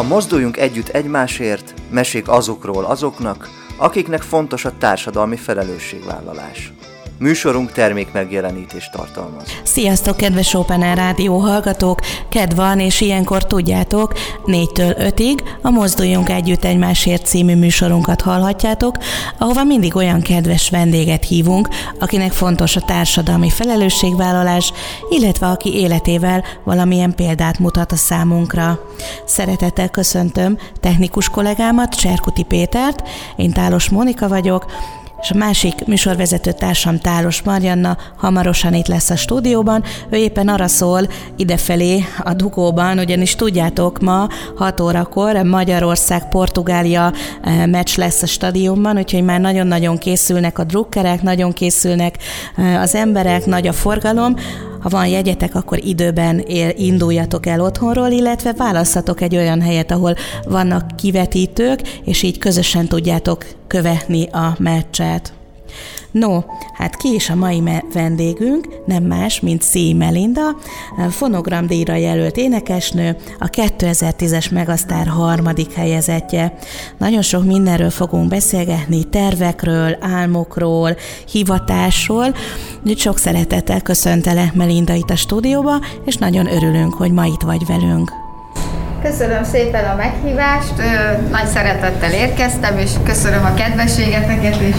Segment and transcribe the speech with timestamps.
[0.00, 6.72] A Mozduljunk Együtt Egymásért mesék azokról azoknak, akiknek fontos a társadalmi felelősségvállalás.
[7.20, 9.42] Műsorunk termék megjelenítést tartalmaz.
[9.62, 12.00] Sziasztok, kedves Open Air Rádió hallgatók!
[12.28, 14.12] Ked van, és ilyenkor tudjátok,
[14.46, 18.96] 4-től 5-ig a Mozduljunk Együtt Egymásért című műsorunkat hallhatjátok,
[19.38, 24.72] ahova mindig olyan kedves vendéget hívunk, akinek fontos a társadalmi felelősségvállalás,
[25.10, 28.80] illetve aki életével valamilyen példát mutat a számunkra.
[29.24, 34.66] Szeretettel köszöntöm technikus kollégámat, Cserkuti Pétert, én Tálos Mónika vagyok,
[35.20, 39.82] és a másik műsorvezető társam Tálos Marianna hamarosan itt lesz a stúdióban.
[40.10, 47.12] Ő éppen arra szól idefelé a dugóban, ugyanis tudjátok, ma 6 órakor Magyarország-Portugália
[47.42, 52.16] eh, meccs lesz a stadionban, úgyhogy már nagyon-nagyon készülnek a drukkerek, nagyon készülnek
[52.56, 54.34] eh, az emberek, nagy a forgalom.
[54.80, 60.14] Ha van jegyetek, akkor időben él, induljatok el otthonról, illetve választhatok egy olyan helyet, ahol
[60.44, 65.39] vannak kivetítők, és így közösen tudjátok követni a meccset.
[66.12, 66.40] No,
[66.72, 70.40] hát ki is a mai vendégünk, nem más, mint Szí Melinda,
[71.10, 76.54] fonogramdíjra jelölt énekesnő, a 2010-es Megasztár harmadik helyezettje.
[76.98, 80.96] Nagyon sok mindenről fogunk beszélgetni, tervekről, álmokról,
[81.30, 82.34] hivatásról,
[82.82, 87.66] úgyhogy sok szeretettel köszöntelek Melinda itt a stúdióba, és nagyon örülünk, hogy ma itt vagy
[87.66, 88.12] velünk.
[89.02, 90.74] Köszönöm szépen a meghívást,
[91.30, 94.74] nagy szeretettel érkeztem, és köszönöm a kedvességeteket, és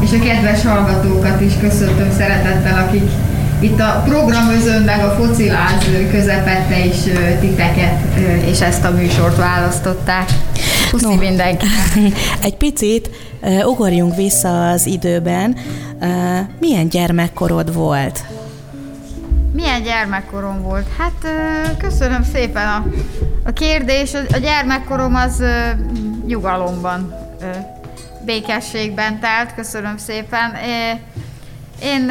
[0.00, 3.10] és a kedves hallgatókat is köszöntöm szeretettel, akik
[3.60, 6.96] itt a programözön meg a fociláz közepette is
[7.40, 10.30] titeket és ezt a műsort választották.
[10.90, 11.14] Puszi no.
[11.14, 11.66] mindenki.
[12.42, 13.10] Egy picit
[13.42, 15.56] uh, ugorjunk vissza az időben.
[16.00, 18.24] Uh, milyen gyermekkorod volt?
[19.52, 20.86] Milyen gyermekkorom volt?
[20.98, 22.86] Hát uh, köszönöm szépen a,
[23.44, 24.14] a kérdés.
[24.32, 25.42] A gyermekkorom az
[26.26, 27.14] nyugalomban
[28.28, 30.54] békességben telt, köszönöm szépen.
[31.82, 32.10] Én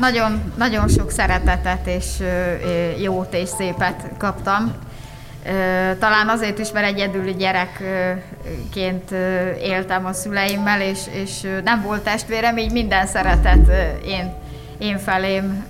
[0.00, 2.06] nagyon, nagyon sok szeretetet és
[3.00, 4.72] jót és szépet kaptam.
[5.98, 9.10] Talán azért is, mert egyedüli gyerekként
[9.60, 13.68] éltem a szüleimmel, és, és nem volt testvérem, így minden szeretet
[14.06, 14.32] én,
[14.78, 15.64] én felém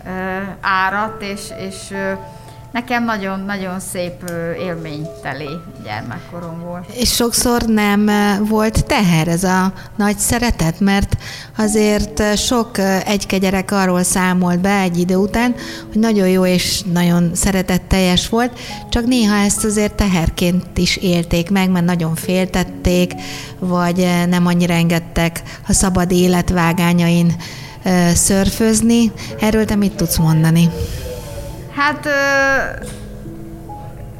[0.60, 1.94] áradt, és, és
[2.72, 5.48] Nekem nagyon-nagyon szép élményteli
[5.84, 6.84] gyermekkorom volt.
[6.92, 8.10] És sokszor nem
[8.48, 11.16] volt teher ez a nagy szeretet, mert
[11.56, 15.54] azért sok egyke gyerek arról számolt be egy idő után,
[15.88, 18.58] hogy nagyon jó és nagyon szeretetteljes volt,
[18.88, 23.12] csak néha ezt azért teherként is élték meg, mert nagyon féltették,
[23.58, 27.34] vagy nem annyira engedtek a szabad életvágányain
[28.14, 29.12] szörfözni.
[29.40, 30.70] Erről te mit tudsz mondani?
[31.76, 32.10] Hát ö,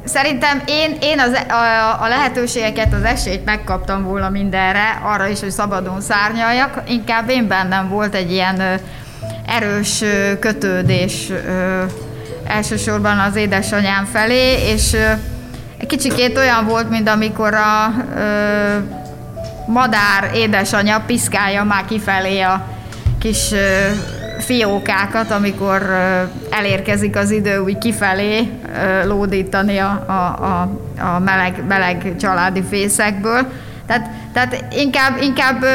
[0.03, 5.51] szerintem én, én az, a, a lehetőségeket, az esélyt megkaptam volna mindenre, arra is, hogy
[5.51, 6.81] szabadon szárnyaljak.
[6.87, 8.73] Inkább én bennem volt egy ilyen ö,
[9.45, 11.83] erős ö, kötődés ö,
[12.47, 15.11] elsősorban az édesanyám felé, és ö,
[15.77, 18.77] egy kicsikét olyan volt, mint amikor a ö,
[19.67, 22.65] madár édesanyja piszkálja már kifelé a
[23.19, 23.87] kis ö,
[24.43, 25.81] fiókákat, amikor
[26.49, 28.49] elérkezik az idő úgy kifelé
[29.05, 30.69] lódítani a, a, a,
[31.15, 33.47] a meleg, meleg családi fészekből.
[33.87, 35.65] Tehát, tehát inkább, inkább,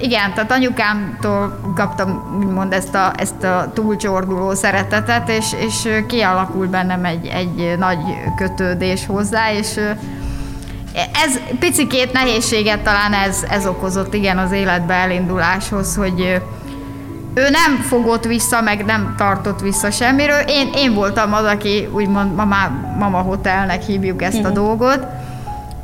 [0.00, 7.04] igen, tehát anyukámtól kaptam úgymond ezt a, ezt a túlcsorduló szeretetet, és, és kialakult bennem
[7.04, 7.98] egy, egy nagy
[8.36, 9.80] kötődés hozzá, és
[11.12, 16.42] ez picikét nehézséget talán ez, ez okozott, igen, az életbe elinduláshoz, hogy,
[17.34, 20.40] ő nem fogott vissza, meg nem tartott vissza semmiről.
[20.48, 22.56] Én, én voltam az, aki úgymond mama,
[22.98, 24.52] mama hotelnek hívjuk ezt a mhm.
[24.52, 25.06] dolgot,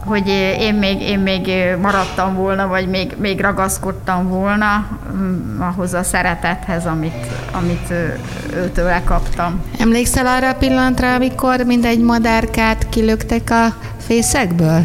[0.05, 0.29] hogy
[0.59, 1.51] én még, én még
[1.81, 7.93] maradtam volna, vagy még, még ragaszkodtam volna mm, ahhoz a szeretethez, amit, amit
[8.55, 9.61] őtől kaptam.
[9.79, 13.75] Emlékszel arra a pillanatra, amikor mindegy madárkát kilöktek a
[14.07, 14.85] fészekből?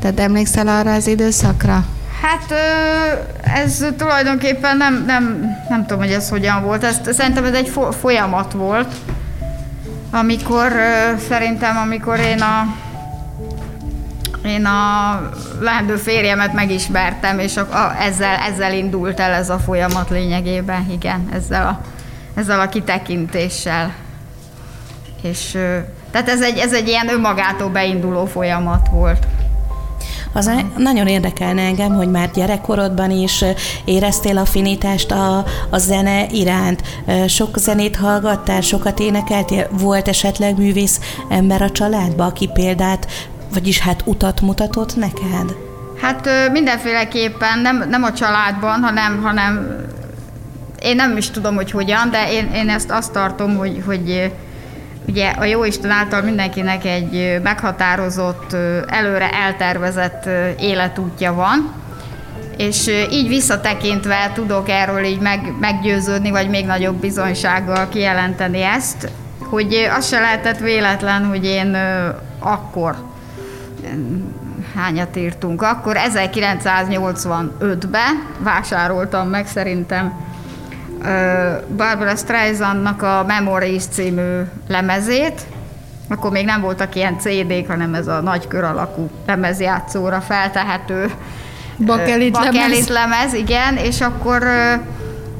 [0.00, 1.84] Tehát emlékszel arra az időszakra?
[2.22, 2.52] Hát
[3.42, 6.84] ez tulajdonképpen nem, nem, nem tudom, hogy ez hogyan volt.
[6.84, 8.94] Ez, szerintem ez egy folyamat volt,
[10.10, 10.72] amikor
[11.28, 12.86] szerintem, amikor én a
[14.44, 15.20] én a
[15.60, 21.28] leendő férjemet megismertem, és a, a, ezzel, ezzel indult el ez a folyamat lényegében, igen,
[21.32, 21.80] ezzel a,
[22.34, 23.94] ezzel a kitekintéssel.
[25.22, 25.50] És
[26.10, 29.26] tehát ez egy, ez egy ilyen önmagától beinduló folyamat volt.
[30.32, 33.44] Az nagyon érdekelne engem, hogy már gyerekkorodban is
[33.84, 36.82] éreztél affinitást a, a zene iránt.
[37.26, 39.68] Sok zenét hallgattál, sokat énekeltél?
[39.70, 43.06] Volt esetleg művész ember a családba, aki példát
[43.52, 45.56] vagyis hát utat mutatott neked?
[46.00, 49.76] Hát mindenféleképpen, nem, nem a családban, hanem, hanem
[50.82, 54.32] én nem is tudom, hogy hogyan, de én, én ezt azt tartom, hogy, hogy
[55.08, 58.56] ugye a Jóisten által mindenkinek egy meghatározott,
[58.86, 60.28] előre eltervezett
[60.58, 61.72] életútja van,
[62.56, 69.88] és így visszatekintve tudok erről így meg, meggyőződni, vagy még nagyobb bizonysággal kijelenteni ezt, hogy
[69.96, 71.76] az se lehetett véletlen, hogy én
[72.38, 72.96] akkor
[74.74, 80.27] hányat írtunk, akkor 1985-ben vásároltam meg szerintem
[81.76, 85.40] Barbara Streisandnak a Memories című lemezét,
[86.08, 91.10] akkor még nem voltak ilyen CD-k, hanem ez a nagy kör alakú lemezjátszóra feltehető
[91.78, 92.88] bakelit, bakelit lemez.
[92.88, 94.42] lemez, igen, és akkor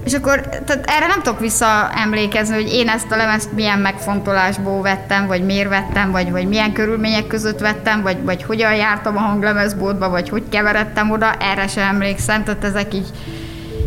[0.04, 5.26] és akkor tehát erre nem tudok visszaemlékezni, hogy én ezt a lemezt milyen megfontolásból vettem,
[5.26, 10.08] vagy miért vettem, vagy, vagy milyen körülmények között vettem, vagy, vagy hogyan jártam a hanglemezboltba,
[10.08, 13.08] vagy hogy keveredtem oda, erre sem emlékszem, tehát ezek így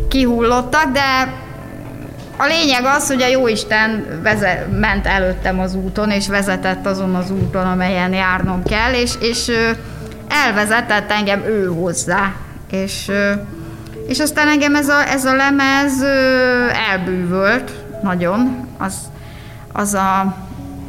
[0.09, 1.33] kihullottak, de
[2.41, 7.31] a lényeg az, hogy a Jóisten veze, ment előttem az úton, és vezetett azon az
[7.31, 9.51] úton, amelyen járnom kell, és, és
[10.27, 12.33] elvezetett engem ő hozzá.
[12.71, 13.11] És,
[14.07, 16.01] és aztán engem ez a, ez a lemez
[16.89, 17.71] elbűvölt
[18.03, 18.67] nagyon.
[18.77, 18.93] Az,
[19.73, 20.37] az, a,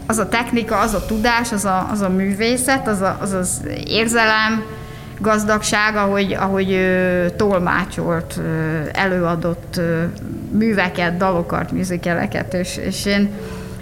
[0.07, 3.61] az a technika, az a tudás, az a, az a művészet, az, a, az az
[3.87, 4.65] érzelem,
[5.23, 6.79] gazdagság, ahogy, ahogy
[7.37, 8.41] tolmácsolt,
[8.93, 9.81] előadott
[10.51, 13.31] műveket, dalokat, műzikeleket, és, és én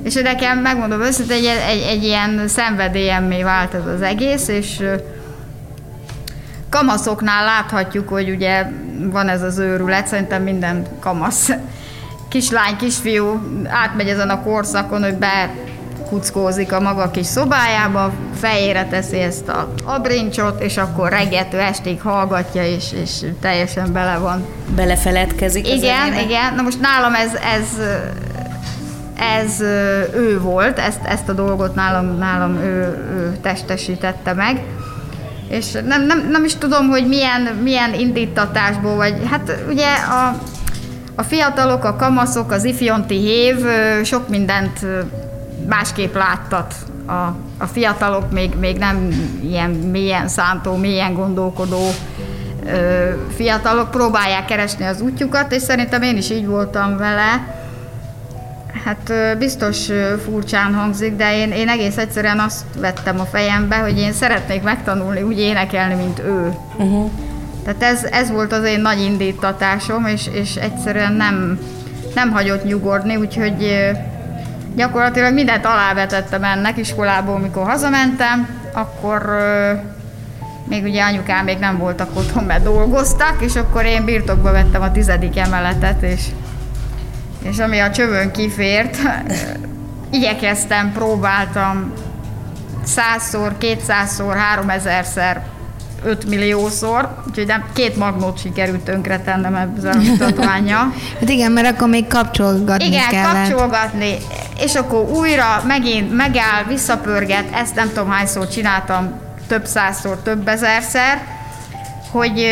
[0.03, 4.83] és nekem megmondom őszintén, egy, egy, egy ilyen szenvedélyemmé vált ez az egész, és
[6.69, 8.67] kamaszoknál láthatjuk, hogy ugye
[8.99, 11.51] van ez az őrület, szerintem minden kamasz
[12.29, 15.51] kislány, kisfiú átmegy ezen a korszakon, hogy be
[16.11, 22.67] kuckózik a maga kis szobájába, fejére teszi ezt a abrincsot, és akkor reggeltől estig hallgatja,
[22.67, 23.11] és, és
[23.41, 24.47] teljesen bele van.
[24.75, 26.55] Belefeledkezik Igen, igen.
[26.55, 27.67] Na most nálam ez, ez,
[29.37, 29.61] ez
[30.15, 32.81] ő volt, ezt, ezt a dolgot nálam, nálam ő,
[33.17, 34.63] ő testesítette meg.
[35.49, 40.39] És nem, nem, nem is tudom, hogy milyen, milyen indítatásból, vagy hát ugye a,
[41.15, 43.57] a fiatalok, a kamaszok, az ifjonti hév
[44.05, 44.87] sok mindent
[45.71, 46.75] másképp láttat.
[47.07, 47.13] A,
[47.59, 49.09] a fiatalok még, még nem
[49.43, 51.89] ilyen mélyen szántó, mélyen gondolkodó
[52.67, 57.59] ö, fiatalok próbálják keresni az útjukat, és szerintem én is így voltam vele.
[58.85, 59.89] Hát biztos
[60.25, 65.23] furcsán hangzik, de én, én egész egyszerűen azt vettem a fejembe, hogy én szeretnék megtanulni
[65.23, 66.53] úgy énekelni, mint ő.
[66.77, 67.11] Uh-huh.
[67.65, 71.59] Tehát ez, ez volt az én nagy indítatásom, és, és egyszerűen nem,
[72.15, 73.91] nem hagyott nyugodni, úgyhogy
[74.77, 79.37] gyakorlatilag mindent alávetettem ennek iskolából, mikor hazamentem, akkor
[80.69, 84.93] még ugye anyukám még nem voltak otthon, mert dolgoztak, és akkor én birtokba vettem a
[84.93, 86.25] tizedik emeletet, és,
[87.43, 88.97] és ami a csövön kifért,
[90.11, 91.93] igyekeztem, próbáltam
[92.85, 95.43] százszor, kétszázszor, háromezerszer
[96.05, 100.77] 5 milliószor, úgyhogy nem, két magnót sikerült tönkretennem ezzel a mutatványa.
[101.21, 103.49] hát igen, mert akkor még kapcsolgatni igen, kellett.
[103.49, 104.17] kapcsolgatni,
[104.59, 111.23] és akkor újra megint megáll, visszapörget, ezt nem tudom hányszor csináltam, több százszor, több ezerszer,
[112.11, 112.47] hogy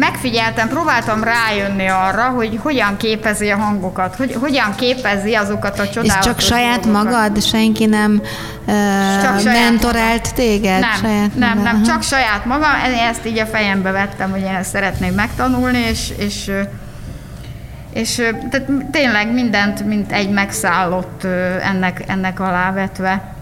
[0.00, 6.16] megfigyeltem, próbáltam rájönni arra, hogy hogyan képezi a hangokat, hogy hogyan képezi azokat a csodálatos
[6.18, 7.04] És csak saját dolgokat.
[7.04, 7.42] magad?
[7.42, 8.22] Senki nem
[8.66, 10.80] uh, mentorált téged?
[10.80, 11.72] Nem, saját nem, magad.
[11.72, 12.70] nem, csak saját magam.
[13.10, 16.50] Ezt így a fejembe vettem, hogy én ezt szeretném megtanulni, és, és
[17.92, 18.14] és
[18.50, 21.24] tehát tényleg mindent, mint egy megszállott
[21.62, 23.34] ennek, ennek alávetve.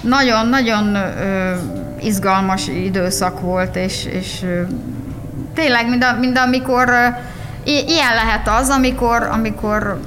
[0.00, 0.96] Nagyon-nagyon
[2.00, 4.44] izgalmas időszak volt, és, és
[5.54, 6.94] tényleg, mind, a, mind amikor
[7.64, 10.00] ilyen lehet az, amikor, amikor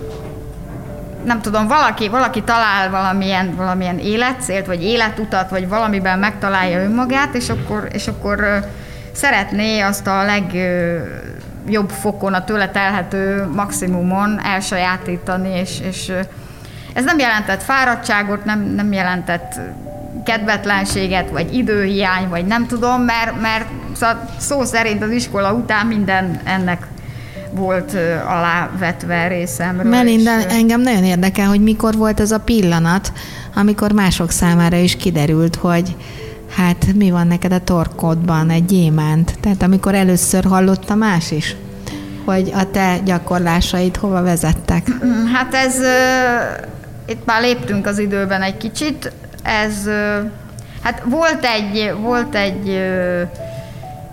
[1.25, 7.49] nem tudom, valaki, valaki talál valamilyen, valamilyen életcélt, vagy életutat, vagy valamiben megtalálja önmagát, és
[7.49, 8.65] akkor, és akkor
[9.11, 16.11] szeretné azt a legjobb fokon, a tőle telhető maximumon elsajátítani, és, és
[16.93, 19.59] ez nem jelentett fáradtságot, nem, nem jelentett
[20.25, 23.65] kedvetlenséget, vagy időhiány, vagy nem tudom, mert, mert
[24.37, 26.87] szó szerint az iskola után minden ennek
[27.51, 27.97] volt
[28.27, 29.89] alávetve részemről.
[29.89, 33.11] Melinda, és, engem nagyon érdekel, hogy mikor volt ez a pillanat,
[33.55, 35.95] amikor mások számára is kiderült, hogy
[36.55, 39.39] hát mi van neked a torkodban, egy gyémánt.
[39.39, 41.55] Tehát amikor először hallotta más is,
[42.25, 44.87] hogy a te gyakorlásaid hova vezettek?
[45.33, 45.75] Hát ez,
[47.07, 49.11] itt már léptünk az időben egy kicsit,
[49.43, 49.89] ez
[50.85, 52.79] Hát volt egy, volt egy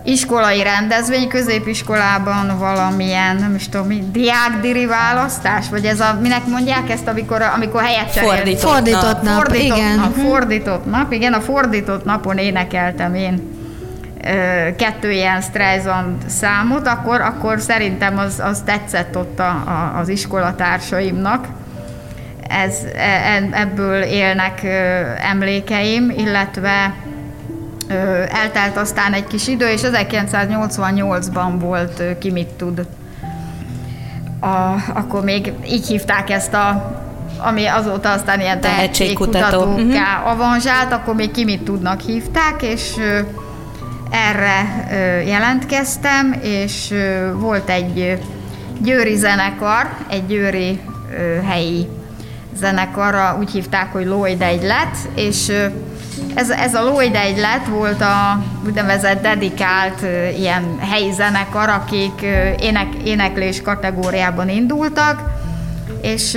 [0.05, 6.91] iskolai rendezvény, középiskolában valamilyen, nem is tudom, mi, diákdiri választás, vagy ez a, minek mondják
[6.91, 8.29] ezt, amikor, amikor helyet cserél?
[8.31, 9.97] Fordított, Fordított nap, fordított igen.
[9.97, 10.27] Nap, Mhm.
[10.27, 13.61] fordított nap, igen, a fordított napon énekeltem én
[14.77, 21.47] kettő ilyen Streisand számot, akkor, akkor szerintem az, az tetszett ott a, a, az iskolatársaimnak.
[22.49, 24.61] Ez, e- ebből élnek
[25.31, 26.95] emlékeim, illetve
[28.29, 32.87] eltelt aztán egy kis idő, és 1988-ban volt Ki mit tud.
[34.41, 37.01] A, akkor még így hívták ezt a
[37.45, 39.33] ami azóta aztán ilyen Tehetségkutató.
[39.33, 42.95] tehetségkutatókká avanzsált, akkor még ki mit tudnak hívták, és
[44.11, 44.87] erre
[45.27, 46.95] jelentkeztem, és
[47.35, 48.19] volt egy
[48.79, 50.81] győri zenekar, egy győri
[51.45, 51.89] helyi
[52.57, 55.67] zenekarra, úgy hívták, hogy Lloyd Egylet, és ö,
[56.35, 60.03] ez, ez a Lloyd Egylet volt a úgynevezett dedikált
[60.39, 62.21] ilyen helyi zenekar, akik
[62.61, 65.21] ének, éneklés kategóriában indultak,
[66.03, 66.35] és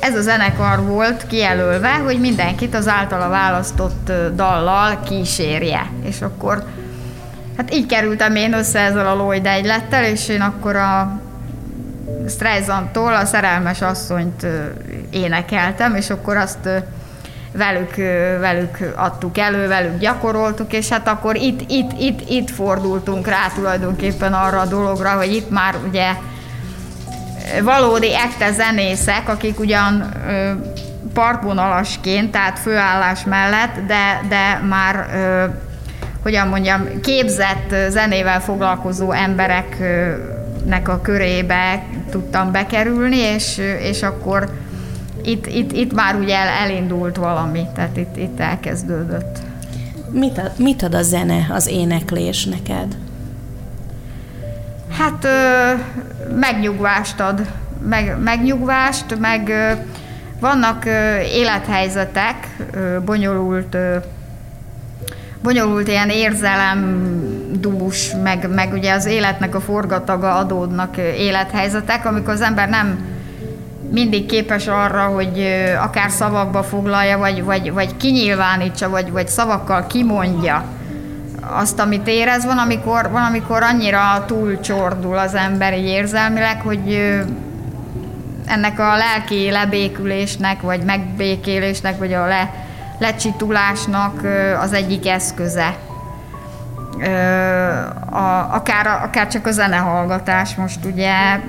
[0.00, 5.90] ez a zenekar volt kijelölve, hogy mindenkit az általa választott dallal kísérje.
[6.04, 6.64] És akkor
[7.56, 11.20] hát így kerültem én össze ezzel a Lloyd egylettel, és én akkor a
[12.28, 14.46] Streisandtól a szerelmes asszonyt
[15.10, 16.68] énekeltem, és akkor azt
[17.52, 17.94] velük,
[18.40, 24.32] velük adtuk elő, velük gyakoroltuk, és hát akkor itt, itt, itt, itt fordultunk rá tulajdonképpen
[24.32, 26.12] arra a dologra, hogy itt már ugye
[27.62, 30.12] valódi ekte zenészek, akik ugyan
[31.14, 35.06] partvonalasként, tehát főállás mellett, de, de már,
[36.22, 44.48] hogyan mondjam, képzett zenével foglalkozó embereknek a körébe tudtam bekerülni, és, és akkor
[45.22, 49.38] itt, itt, itt már ugye el, elindult valami, tehát itt, itt elkezdődött.
[50.10, 52.96] Mit ad, mit ad a zene, az éneklés neked?
[54.98, 55.72] Hát ö,
[56.34, 57.46] megnyugvást ad,
[57.88, 59.72] meg, megnyugvást, meg ö,
[60.40, 63.96] vannak ö, élethelyzetek, ö, bonyolult, ö,
[65.42, 72.68] bonyolult ilyen érzelemdús, meg, meg ugye az életnek a forgataga adódnak élethelyzetek, amikor az ember
[72.68, 72.98] nem
[73.90, 75.46] mindig képes arra, hogy
[75.82, 80.64] akár szavakba foglalja, vagy, vagy, vagy kinyilvánítsa, vagy, vagy szavakkal kimondja
[81.40, 82.44] azt, amit érez.
[82.44, 87.12] Van, amikor, van, amikor annyira túlcsordul az ember így érzelmileg, hogy
[88.46, 92.50] ennek a lelki lebékülésnek, vagy megbékélésnek, vagy a le,
[92.98, 94.26] lecsitulásnak
[94.60, 95.74] az egyik eszköze.
[98.10, 101.40] A, akár, akár csak a zenehallgatás most ugye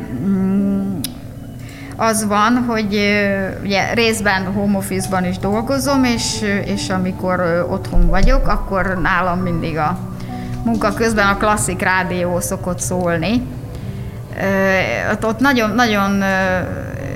[2.00, 2.94] az van, hogy
[3.64, 9.98] ugye részben home office-ban is dolgozom, és, és amikor otthon vagyok, akkor nálam mindig a
[10.64, 13.48] munka közben a klasszik rádió szokott szólni.
[15.12, 16.24] Ott, ott nagyon, nagyon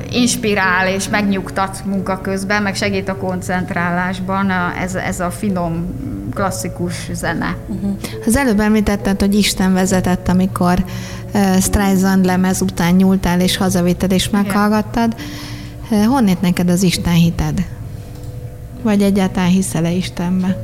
[0.10, 5.96] inspirál és megnyugtat munka közben, meg segít a koncentrálásban ez, ez a finom,
[6.34, 7.58] klasszikus zene.
[8.26, 10.86] Az előbb említetted, hogy Isten vezetett, amikor
[11.34, 15.16] uh, Streisand lemez után nyúltál és hazavitted és meghallgattad.
[15.90, 17.66] Uh, honnét neked az Isten hited?
[18.82, 20.58] Vagy egyáltalán hiszel-e Istenbe?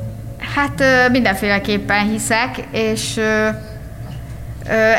[0.54, 3.48] Hát ö, mindenféleképpen hiszek, és ö,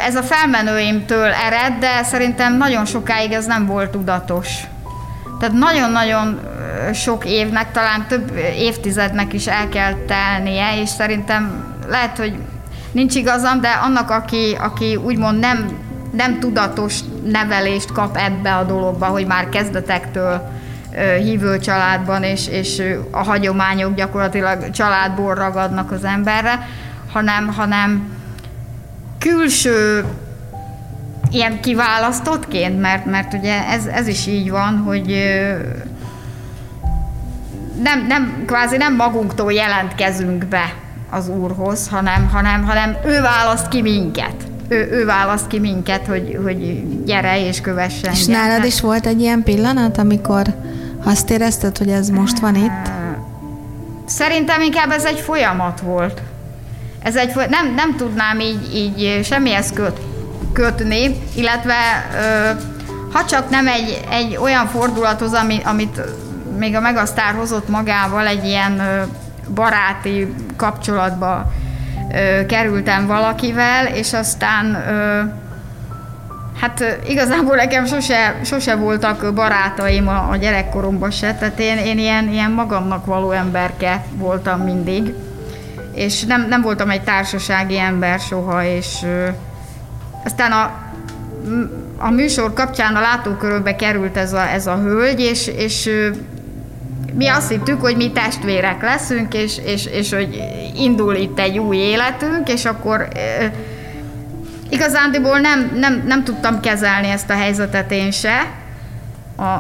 [0.08, 4.48] ez a felmenőimtől ered, de szerintem nagyon sokáig ez nem volt tudatos.
[5.40, 6.40] Tehát nagyon-nagyon
[6.94, 12.36] sok évnek, talán több évtizednek is el kell telnie, és szerintem lehet, hogy
[12.92, 15.78] nincs igazam, de annak, aki, aki úgymond nem,
[16.12, 20.52] nem tudatos nevelést kap ebbe a dologba, hogy már kezdetektől
[21.20, 26.68] hívő családban, és, és a hagyományok gyakorlatilag családból ragadnak az emberre,
[27.12, 28.10] hanem, hanem
[29.20, 30.06] külső
[31.32, 35.12] ilyen kiválasztottként, mert, mert ugye ez, ez is így van, hogy
[37.84, 40.74] nem, nem, kvázi nem magunktól jelentkezünk be
[41.10, 44.36] az Úrhoz, hanem, hanem, hanem ő választ ki minket.
[44.68, 48.12] Ő, ő választ ki minket, hogy, hogy gyere és kövessen.
[48.12, 48.42] És engem.
[48.42, 50.46] nálad is volt egy ilyen pillanat, amikor
[51.04, 52.90] azt érezted, hogy ez most van itt?
[54.06, 56.22] Szerintem inkább ez egy folyamat volt.
[57.04, 60.00] Ez egy, nem, nem tudnám így, így semmihez köt,
[60.54, 61.76] kötni, illetve
[62.16, 62.50] ö,
[63.14, 66.02] ha csak nem egy, egy olyan fordulathoz, ami, amit
[66.62, 68.82] még a Megasztár hozott magával, egy ilyen
[69.54, 71.52] baráti kapcsolatba
[72.48, 74.84] kerültem valakivel, és aztán
[76.60, 82.30] Hát igazából nekem sose, sose voltak barátaim a, a gyerekkoromban se, tehát én, én ilyen,
[82.30, 85.14] ilyen magamnak való emberke voltam mindig.
[85.94, 89.06] és nem, nem voltam egy társasági ember soha, és
[90.24, 90.72] aztán a,
[91.98, 95.90] a műsor kapcsán a látókörökbe került ez a, ez a hölgy, és, és
[97.14, 100.44] mi azt hittük, hogy mi testvérek leszünk, és, és, és hogy
[100.76, 103.08] indul itt egy új életünk, és akkor
[104.70, 108.60] igazándiból nem, nem, nem tudtam kezelni ezt a helyzetet én se,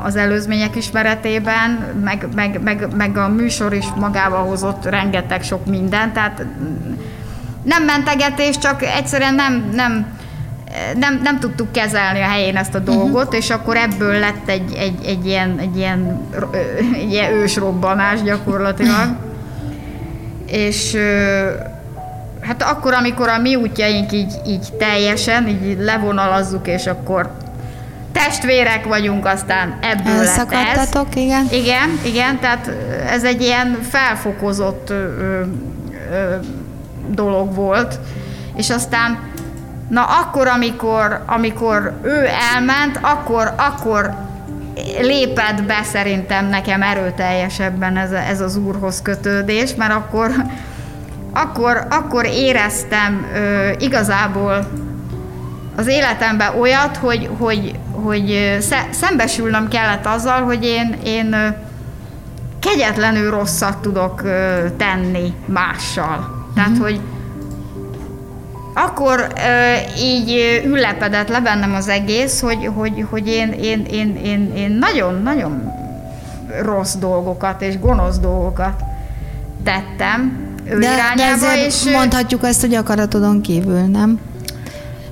[0.03, 1.71] az előzmények ismeretében,
[2.03, 6.45] meg, meg, meg, meg a műsor is magába hozott rengeteg sok mindent, tehát
[7.63, 10.19] nem mentegetés, csak egyszerűen nem, nem,
[10.97, 12.87] nem, nem tudtuk kezelni a helyén ezt a mhm.
[12.87, 13.37] dolgot, uh-huh.
[13.37, 16.27] és akkor ebből lett egy, egy, egy, ilyen, egy, ilyen,
[16.93, 19.15] egy ilyen ősrobbanás gyakorlatilag.
[20.45, 20.97] és
[22.41, 27.31] hát akkor, amikor a mi útjaink így, így teljesen, így levonalazzuk, és akkor
[28.11, 30.89] testvérek vagyunk, aztán ebből lett ez.
[31.15, 31.47] igen.
[31.51, 32.71] Igen, igen, tehát
[33.09, 34.93] ez egy ilyen felfokozott ö,
[36.11, 36.35] ö,
[37.07, 37.99] dolog volt,
[38.55, 39.19] és aztán
[39.91, 44.13] na akkor, amikor, amikor ő elment, akkor, akkor
[45.01, 50.31] lépett be szerintem nekem erőteljesebben ez, ez az úrhoz kötődés, mert akkor,
[51.33, 54.67] akkor, akkor éreztem ö, igazából
[55.75, 58.57] az életemben olyat, hogy, hogy, hogy
[58.91, 61.55] szembesülnöm kellett azzal, hogy én, én
[62.59, 64.21] kegyetlenül rosszat tudok
[64.77, 66.47] tenni mással.
[66.55, 66.81] Tehát, mm-hmm.
[66.81, 66.99] hogy
[68.73, 69.27] akkor
[69.97, 75.21] így üllepedett le bennem az egész, hogy, hogy, hogy én, én, én, én, én nagyon,
[75.21, 75.71] nagyon
[76.61, 78.81] rossz dolgokat és gonosz dolgokat
[79.63, 81.45] tettem ő de, irányába.
[81.45, 84.19] De és mondhatjuk ezt, hogy akaratodon kívül, nem?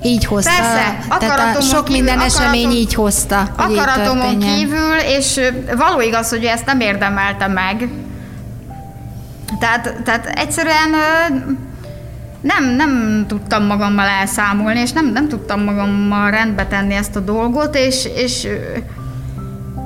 [0.03, 0.51] így hozta.
[0.57, 3.47] Persze, tehát a sok kívül, minden akaratom, esemény így hozta.
[3.55, 5.39] Akaratomon kívül, és
[5.77, 7.89] való igaz, hogy ezt nem érdemelte meg.
[9.59, 10.95] Tehát, tehát egyszerűen
[12.41, 17.75] nem, nem tudtam magammal elszámolni, és nem, nem tudtam magammal rendbe tenni ezt a dolgot,
[17.75, 18.47] és, és,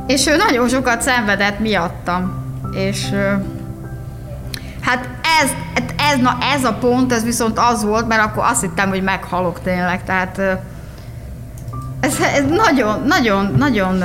[0.07, 2.43] és ő nagyon sokat szenvedett miattam.
[2.71, 3.09] És
[4.81, 5.09] hát
[5.41, 5.49] ez,
[6.11, 9.61] ez, na ez a pont, ez viszont az volt, mert akkor azt hittem, hogy meghalok
[9.61, 10.37] tényleg, tehát
[11.99, 14.03] ez, ez nagyon, nagyon, nagyon,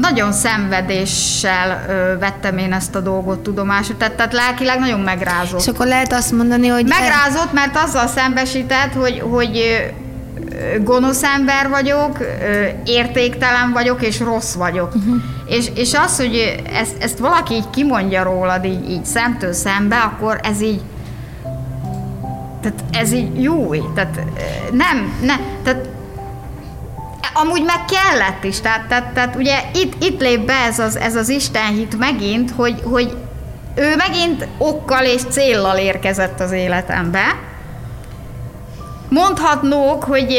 [0.00, 1.84] nagyon szenvedéssel
[2.18, 5.60] vettem én ezt a dolgot tudomásul, tehát, tehát lelkileg nagyon megrázott.
[5.60, 6.86] És akkor lehet azt mondani, hogy...
[6.86, 9.60] Megrázott, mert azzal szembesített, hogy, hogy
[10.80, 12.18] gonosz ember vagyok,
[12.84, 14.94] értéktelen vagyok, és rossz vagyok.
[14.94, 15.16] Uh-huh.
[15.46, 20.40] És, és az, hogy ezt, ezt valaki így kimondja rólad, így, így szemtől szembe, akkor
[20.42, 20.80] ez így
[22.62, 24.20] tehát ez így jó, tehát
[24.72, 25.88] nem, nem, tehát
[27.42, 31.16] amúgy meg kellett is, tehát, tehát, tehát ugye itt, itt lép be ez az, ez
[31.16, 33.16] az Istenhit megint, hogy, hogy
[33.74, 37.36] ő megint okkal és céllal érkezett az életembe,
[39.08, 40.38] Mondhatnók, hogy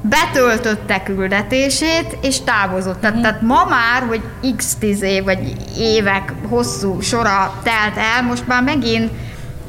[0.00, 3.00] betöltötte küldetését, és távozott.
[3.00, 4.22] Tehát, tehát ma már, hogy
[4.56, 9.10] x tíz év, vagy évek hosszú sora telt el, most már megint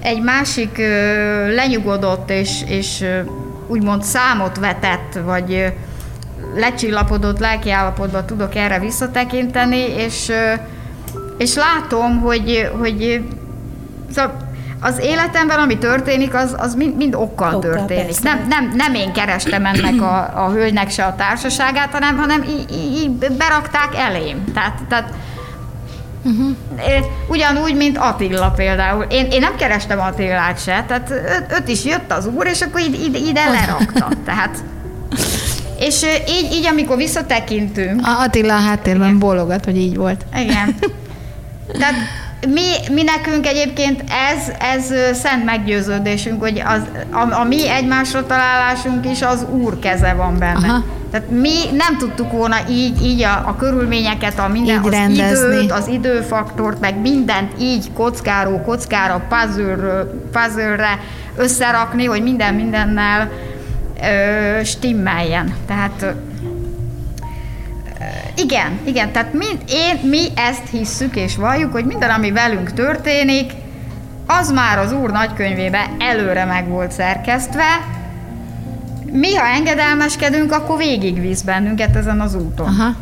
[0.02, 3.20] egy másik ö, lenyugodott, és, és ö,
[3.68, 5.74] úgymond számot vetett, vagy
[6.56, 10.32] lecsillapodott lelkiállapotban tudok erre visszatekinteni, és,
[11.38, 13.24] és látom, hogy, hogy
[14.80, 18.22] az életemben, ami történik, az, az mind, mind okkal, okkal történik.
[18.22, 22.72] Nem, nem, nem én kerestem ennek a, a hölgynek se a társaságát, hanem, hanem így,
[22.72, 24.44] így berakták elém.
[24.54, 25.14] Tehát, tehát
[26.26, 26.56] Uh-huh.
[27.28, 29.04] Ugyanúgy, mint Attila például.
[29.04, 31.12] Én, én nem kerestem Attilát se, tehát
[31.50, 34.08] öt is jött az úr, és akkor ide, ide lerakta.
[34.26, 34.64] Tehát,
[35.80, 38.08] és így, így, amikor visszatekintünk...
[38.08, 39.20] A Attila a háttérben igen.
[39.20, 40.26] bólogat, hogy így volt.
[40.36, 40.76] Igen.
[41.80, 41.96] Tehát
[42.48, 49.10] mi, mi nekünk egyébként ez, ez szent meggyőződésünk, hogy az, a, a mi egymásra találásunk
[49.10, 50.68] is az Úr keze van benne.
[50.68, 50.84] Aha.
[51.12, 55.56] Tehát mi nem tudtuk volna így, így a, a körülményeket, a minden, így az rendezni.
[55.56, 59.28] időt, az időfaktort, meg mindent így kockáról kockára,
[60.32, 61.00] puzzle-re
[61.38, 63.30] összerakni, hogy minden mindennel
[64.02, 65.56] ö, stimmeljen.
[65.68, 66.16] Tehát
[68.38, 73.52] igen, igen, tehát mi, én, mi ezt hisszük és valljuk, hogy minden, ami velünk történik,
[74.26, 77.64] az már az Úr nagykönyvébe előre meg volt szerkesztve,
[79.12, 82.68] mi, ha engedelmeskedünk, akkor végigvisz bennünket ezen az úton.
[82.68, 82.96] Aha.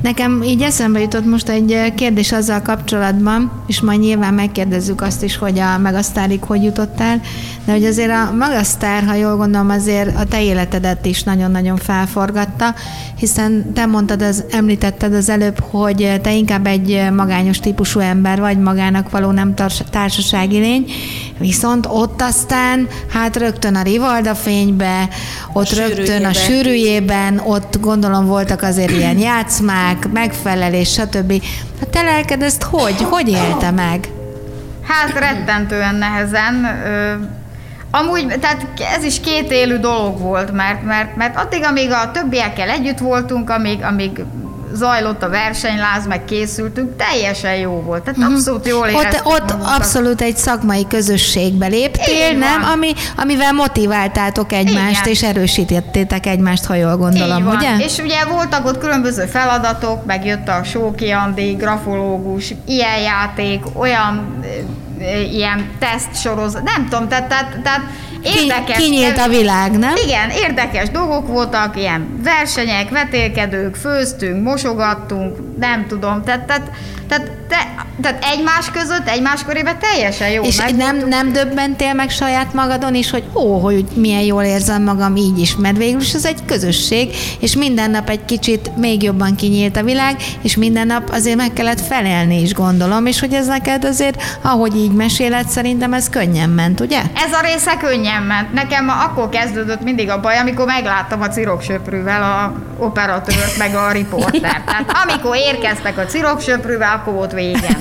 [0.00, 5.36] Nekem így eszembe jutott most egy kérdés azzal kapcsolatban, és majd nyilván megkérdezzük azt is,
[5.36, 7.20] hogy a Megasztárig hogy jutottál,
[7.64, 12.74] de hogy azért a Megasztár, ha jól gondolom, azért a te életedet is nagyon-nagyon felforgatta,
[13.18, 18.58] hiszen te mondtad, az, említetted az előbb, hogy te inkább egy magányos típusú ember vagy,
[18.58, 19.54] magának való nem
[19.90, 20.90] társasági lény,
[21.38, 25.08] viszont ott aztán hát rögtön a Rivalda fénybe,
[25.52, 29.18] ott a rögtön a sűrűjében, ott gondolom voltak azért ilyen
[29.48, 31.42] játszmák, megfelelés, stb.
[31.80, 33.02] A te lelked ezt hogy?
[33.02, 34.08] Hogy élte meg?
[34.82, 36.66] Hát rettentően nehezen.
[37.90, 42.68] Amúgy, tehát ez is két élő dolog volt, mert, mert, mert addig, amíg a többiekkel
[42.68, 44.24] együtt voltunk, amíg, amíg
[44.72, 48.02] zajlott a versenyláz, meg készültünk, teljesen jó volt.
[48.02, 48.34] Tehát uh-huh.
[48.34, 52.36] abszolút jól éreztük Ott, ott abszolút egy szakmai közösségbe léptél, Igen.
[52.36, 52.62] nem?
[52.72, 55.12] Ami, amivel motiváltátok egymást, Igen.
[55.12, 57.56] és erősítettétek egymást, ha jól gondolom, Igen.
[57.56, 57.84] ugye?
[57.84, 64.44] És ugye voltak ott különböző feladatok, meg jött a Sóki Andi, grafológus, ilyen játék, olyan
[65.32, 67.82] ilyen teszt sorozat, nem tudom, tehát, tehát, tehát
[68.22, 68.76] érdekes.
[68.76, 69.94] Kinyílt a világ, nem?
[70.04, 76.70] Igen, érdekes dolgok voltak, ilyen versenyek, vetélkedők, főztünk, mosogattunk, nem tudom, tehát, tehát,
[77.08, 80.42] tehát, te, tehát egymás között, egymás körében teljesen jó.
[80.42, 85.16] És nem, nem döbbentél meg saját magadon is, hogy ó, hogy milyen jól érzem magam
[85.16, 89.34] így is, mert végül is ez egy közösség, és minden nap egy kicsit még jobban
[89.34, 93.46] kinyílt a világ, és minden nap azért meg kellett felelni is, gondolom, és hogy ez
[93.46, 97.00] neked azért, ahogy így meséled, szerintem ez könnyen ment, ugye?
[97.14, 98.52] Ez a része könnyen ment.
[98.52, 102.52] Nekem akkor kezdődött mindig a baj, amikor megláttam a ciroksöprűvel a
[102.84, 104.64] operatőrt, meg a riportert.
[104.70, 107.76] Tehát amikor érkeztek a ciroksöprűvel, akkor volt vége.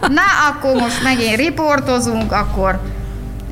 [0.00, 2.80] Na, akkor most megint riportozunk, akkor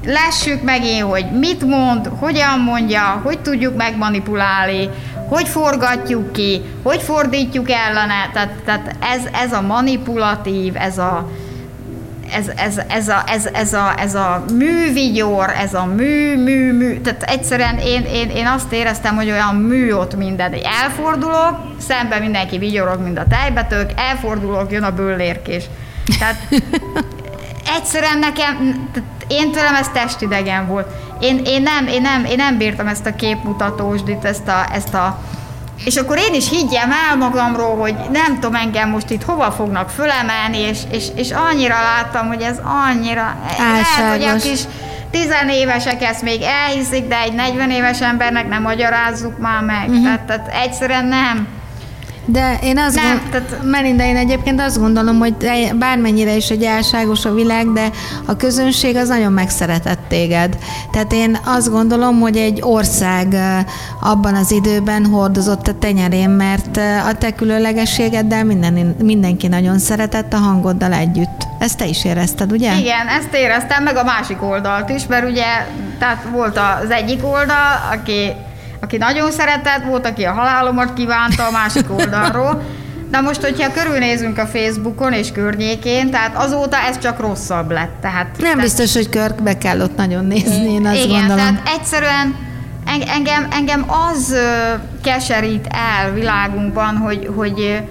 [0.04, 4.88] lessük megint, hogy mit mond, hogyan mondja, hogy tudjuk megmanipulálni,
[5.28, 8.30] hogy forgatjuk ki, hogy fordítjuk ellene.
[8.32, 11.30] Tehát, tehát ez, ez a manipulatív, ez a,
[12.32, 17.00] ez, ez, ez, a, ez, ez, a, ez a művigyor, ez a mű, mű, mű,
[17.00, 22.58] tehát egyszerűen én, én, én azt éreztem, hogy olyan mű ott minden, elfordulok, szemben mindenki
[22.58, 25.64] vigyorog, mint a tejbetők, elfordulok, jön a bőlérkés.
[26.18, 26.36] Tehát
[27.76, 28.88] egyszerűen nekem,
[29.28, 30.86] én tőlem ez testidegen volt.
[31.20, 35.20] Én, én, nem, én, nem, én nem bírtam ezt a képmutatósdit, ezt a, ezt a
[35.84, 39.90] és akkor én is higgyem el magamról, hogy nem tudom engem most itt hova fognak
[39.90, 43.36] fölemelni, és, és, és annyira láttam, hogy ez annyira...
[43.58, 43.96] Álságos.
[43.96, 44.60] Lehet, hogy a kis
[45.10, 49.88] tizenévesek ezt még elhiszik, de egy 40 éves embernek nem magyarázzuk már meg.
[49.88, 50.04] Uh-huh.
[50.04, 51.57] Tehát, tehát egyszerűen nem.
[52.30, 53.30] De én azt nem, gond...
[53.30, 53.62] tehát...
[53.64, 55.34] Melinda, én egyébként azt gondolom, hogy
[55.78, 57.90] bármennyire is egy álságos a világ, de
[58.26, 60.58] a közönség az nagyon megszeretett téged.
[60.92, 63.36] Tehát én azt gondolom, hogy egy ország
[64.00, 66.76] abban az időben hordozott a tenyerén, mert
[67.08, 71.46] a te különlegességeddel minden, mindenki nagyon szeretett a hangoddal együtt.
[71.58, 72.78] Ezt te is érezted, ugye?
[72.78, 75.46] Igen, ezt éreztem, meg a másik oldalt is, mert ugye
[75.98, 78.32] tehát volt az egyik oldal, aki
[78.80, 82.62] aki nagyon szeretett, volt, aki a halálomat kívánta a másik oldalról.
[83.10, 88.00] De most, hogyha körülnézünk a Facebookon és környékén, tehát azóta ez csak rosszabb lett.
[88.00, 91.36] Tehát, Nem tehát, biztos, hogy körbe kell ott nagyon nézni, én azt igen, gondolom.
[91.36, 92.36] tehát egyszerűen
[93.14, 94.36] engem, engem az
[95.02, 97.82] keserít el világunkban, hogy, hogy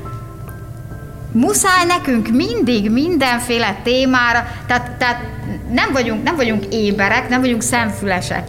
[1.31, 5.23] muszáj nekünk mindig mindenféle témára, tehát, tehát
[5.71, 8.47] nem, vagyunk, nem vagyunk éberek, nem vagyunk szemfülesek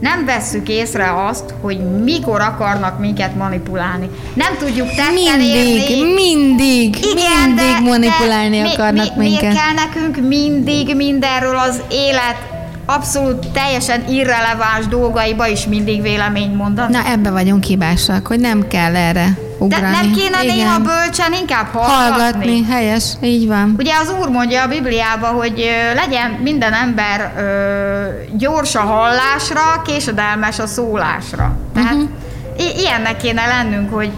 [0.00, 4.10] nem vesszük észre azt, hogy mikor akarnak minket manipulálni.
[4.34, 6.12] Nem tudjuk tetten mindig, érni.
[6.12, 9.40] Mindig, Igen, mindig de, manipulálni de akarnak mi, minket.
[9.40, 12.48] Miért kell nekünk mindig mindenről az élet
[12.86, 16.92] abszolút teljesen irreleváns dolgaiba is mindig véleményt mondani?
[16.92, 19.82] Na ebbe vagyunk hibásak, hogy nem kell erre ugrani.
[19.82, 20.56] De nem kéne Igen.
[20.56, 22.20] néha bölcsen inkább hallgatni.
[22.20, 23.74] Hallgatni, helyes, így van.
[23.78, 30.58] Ugye az Úr mondja a Bibliában, hogy legyen minden ember ö, gyors a hallásra, késedelmes
[30.58, 31.56] a szólásra.
[31.74, 32.78] Tehát uh-huh.
[32.78, 34.10] ilyennek kéne lennünk, hogy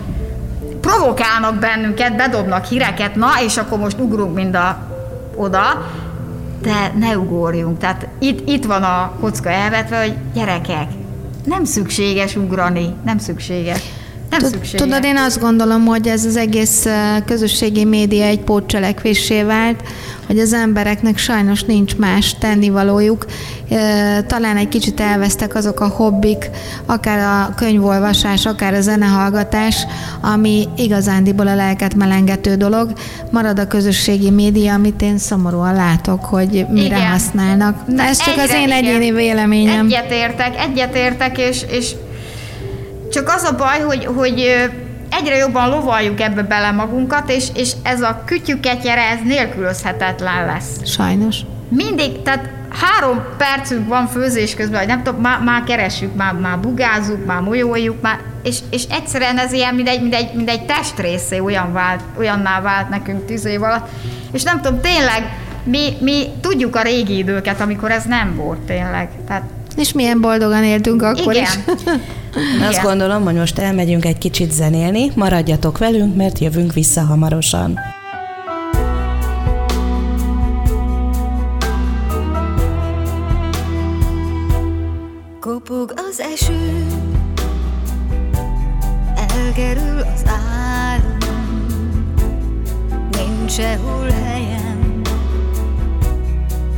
[0.80, 4.78] provokálnak bennünket, bedobnak híreket, na és akkor most ugrunk mind a,
[5.36, 5.90] oda,
[6.62, 7.78] de ne ugorjunk.
[7.78, 10.88] Tehát itt, itt van a kocka elvetve, hogy gyerekek,
[11.44, 13.82] nem szükséges ugrani, nem szükséges.
[14.40, 14.80] Nem szükséges.
[14.80, 16.86] Tudod, én azt gondolom, hogy ez az egész
[17.26, 19.82] közösségi média egy pótcselekvésé vált,
[20.26, 23.26] hogy az embereknek sajnos nincs más tennivalójuk.
[24.26, 26.50] Talán egy kicsit elvesztek azok a hobbik,
[26.86, 29.86] akár a könyvolvasás, akár a zenehallgatás,
[30.20, 32.92] ami igazándiból a lelket melengető dolog.
[33.30, 37.10] Marad a közösségi média, amit én szomorúan látok, hogy mire igen.
[37.10, 37.86] használnak.
[37.86, 39.86] Na, ez csak egyre, az én egyéni véleményem.
[39.86, 41.94] Egyetértek, egyetértek, és, és
[43.12, 44.68] csak az a baj, hogy, hogy
[45.10, 50.84] egyre jobban lovaljuk ebbe bele magunkat, és, és ez a kütyüketyere, ez nélkülözhetetlen lesz.
[50.84, 51.36] Sajnos.
[51.68, 56.58] Mindig, tehát három percünk van főzés közben, hogy nem tudom, már, már keressük, már, már
[56.58, 60.64] bugázunk, már molyoljuk, már, és, és egyszerűen ez ilyen, mint egy, mint egy, mint egy
[60.64, 63.88] testrészé olyan vált, olyanná vált nekünk tíz év alatt,
[64.32, 69.08] és nem tudom, tényleg, mi, mi tudjuk a régi időket, amikor ez nem volt tényleg.
[69.26, 69.42] Tehát
[69.76, 71.44] és milyen boldogan éltünk akkor igen.
[71.44, 71.58] is.
[72.60, 77.78] Én azt gondolom, hogy most elmegyünk egy kicsit zenélni, maradjatok velünk, mert jövünk vissza hamarosan.
[85.40, 86.86] Kopog az eső,
[89.16, 91.66] elkerül az álom,
[93.10, 95.00] nincs sehol helyem,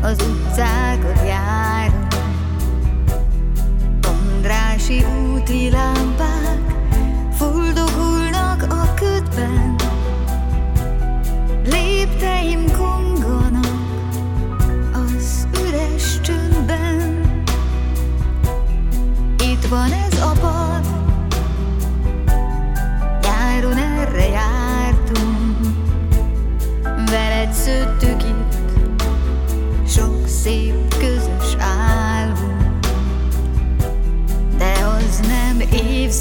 [0.02, 1.63] az utcákat járom,
[5.46, 5.70] Kỳ.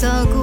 [0.04, 0.33] so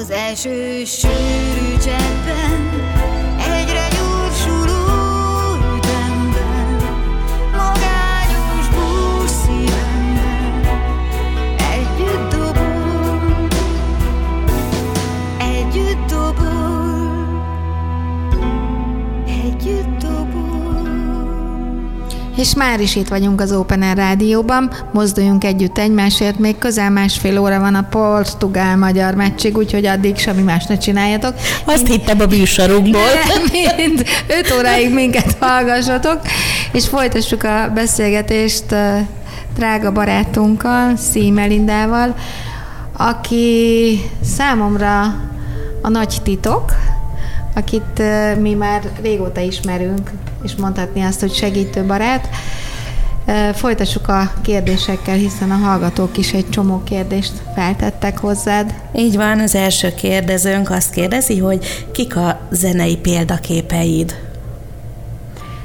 [0.00, 2.99] Az első sűrű cseppben
[22.40, 27.38] És már is itt vagyunk az Open Air Rádióban, mozduljunk együtt egymásért, még közel másfél
[27.38, 31.34] óra van a portugál-magyar meccsig, úgyhogy addig semmi más ne csináljatok.
[31.64, 33.00] Azt hittem a műsorunkból.
[33.28, 36.20] Nem, mint 5 óráig minket hallgassatok,
[36.72, 38.74] és folytassuk a beszélgetést
[39.54, 42.14] drága barátunkkal, Szímelindával,
[42.96, 45.00] aki számomra
[45.82, 46.72] a nagy titok,
[47.54, 48.02] akit
[48.40, 50.10] mi már régóta ismerünk,
[50.44, 52.28] és mondhatni azt, hogy segítő barát.
[53.54, 58.74] Folytassuk a kérdésekkel, hiszen a hallgatók is egy csomó kérdést feltettek hozzád.
[58.94, 64.18] Így van, az első kérdezőnk azt kérdezi, hogy kik a zenei példaképeid?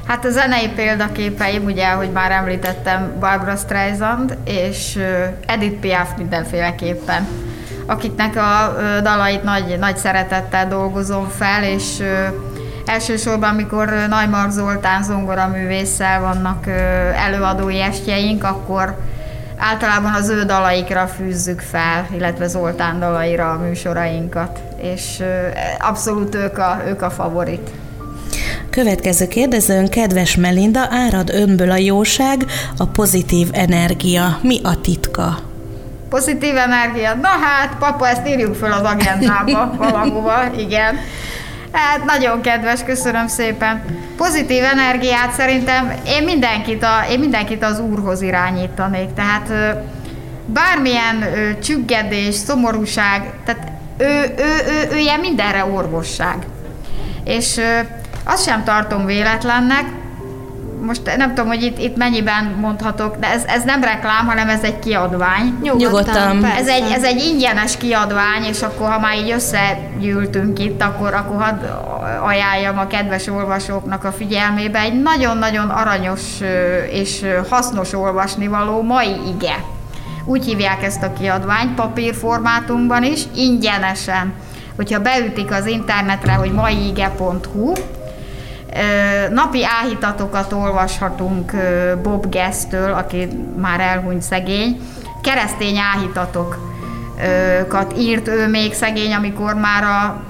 [0.06, 4.98] Hát a zenei példaképeim, ugye, ahogy már említettem, Barbara Streisand és
[5.46, 7.26] Edith Piaf mindenféleképpen,
[7.86, 12.02] akiknek a dalait nagy, nagy szeretettel dolgozom fel, és
[12.86, 16.66] elsősorban, amikor Najmar Zoltán zongoraművésszel vannak
[17.26, 18.98] előadói estjeink, akkor
[19.58, 25.22] általában az ő dalaikra fűzzük fel, illetve Zoltán dalaira a műsorainkat, és
[25.78, 27.70] abszolút ők a, ők a favorit.
[28.70, 32.44] Következő kérdezőn, kedves Melinda, árad önből a jóság,
[32.76, 34.38] a pozitív energia.
[34.42, 35.38] Mi a titka?
[36.08, 37.14] Pozitív energia.
[37.14, 40.96] Na hát, papa, ezt írjuk föl az agendába valahova, igen.
[41.76, 43.82] Hát nagyon kedves, köszönöm szépen.
[44.16, 49.14] Pozitív energiát szerintem én mindenkit, a, én mindenkit az úrhoz irányítanék.
[49.14, 49.52] Tehát
[50.46, 51.24] bármilyen
[51.62, 56.36] csüggedés, szomorúság, tehát ő, ő, ő, ő, ő ilyen mindenre orvosság.
[57.24, 57.60] És
[58.24, 59.84] azt sem tartom véletlennek,
[60.86, 64.62] most nem tudom, hogy itt, itt mennyiben mondhatok, de ez, ez nem reklám, hanem ez
[64.62, 65.58] egy kiadvány.
[65.62, 66.44] Nyugodtan.
[66.44, 71.42] Ez egy, ez egy ingyenes kiadvány, és akkor, ha már így összegyűltünk itt, akkor, akkor
[71.42, 71.58] hadd
[72.22, 76.22] ajánljam a kedves olvasóknak a figyelmébe egy nagyon-nagyon aranyos
[76.90, 79.64] és hasznos olvasnivaló mai ige.
[80.24, 84.32] Úgy hívják ezt a kiadványt, papírformátumban is, ingyenesen.
[84.76, 87.72] Hogyha beütik az internetre, hogy maiige.hu,
[89.30, 91.52] Napi áhítatokat olvashatunk
[92.02, 93.28] Bob Gesztől, aki
[93.60, 94.80] már elhunyt szegény.
[95.22, 100.22] Keresztény áhítatokat írt ő még szegény, amikor már a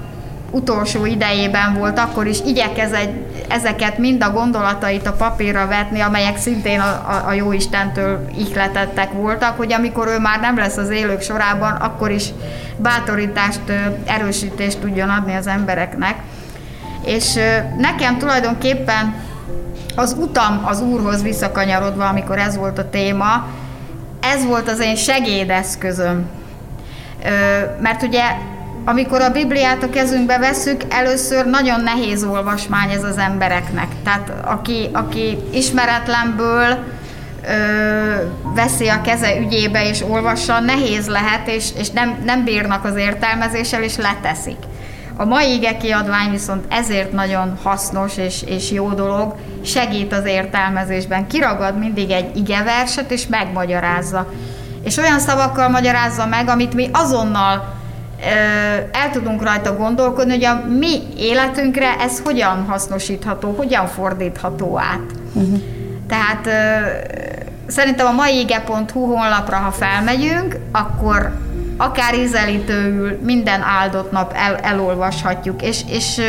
[0.51, 3.11] utolsó idejében volt, akkor is igyekezett
[3.49, 9.57] ezeket mind a gondolatait a papírra vetni, amelyek szintén a, a, a Jóistentől ihletettek voltak,
[9.57, 12.29] hogy amikor ő már nem lesz az élők sorában, akkor is
[12.77, 13.61] bátorítást,
[14.05, 16.15] erősítést tudjon adni az embereknek.
[17.07, 17.39] És
[17.77, 19.15] nekem tulajdonképpen
[19.95, 23.47] az utam az Úrhoz visszakanyarodva, amikor ez volt a téma,
[24.19, 26.25] ez volt az én segédeszközöm.
[27.79, 28.23] Mert ugye
[28.85, 33.87] amikor a Bibliát a kezünkbe veszük, először nagyon nehéz olvasmány ez az embereknek.
[34.03, 36.77] Tehát aki, aki ismeretlenből
[37.47, 37.55] ö,
[38.55, 43.83] veszi a keze ügyébe és olvassa, nehéz lehet, és, és nem, nem bírnak az értelmezéssel,
[43.83, 44.57] és leteszik.
[45.19, 51.27] A mai ige kiadvány viszont ezért nagyon hasznos és, és jó dolog, segít az értelmezésben.
[51.27, 54.31] Kiragad mindig egy igeverset és megmagyarázza.
[54.83, 57.75] És olyan szavakkal magyarázza meg, amit mi azonnal
[58.91, 65.11] el tudunk rajta gondolkodni, hogy a mi életünkre ez hogyan hasznosítható, hogyan fordítható át.
[65.33, 65.59] Uh-huh.
[66.07, 66.47] Tehát
[67.67, 71.31] szerintem a maiige.hu honlapra, ha felmegyünk, akkor
[71.77, 76.21] akár ízelítőül minden áldott nap el, elolvashatjuk, és, és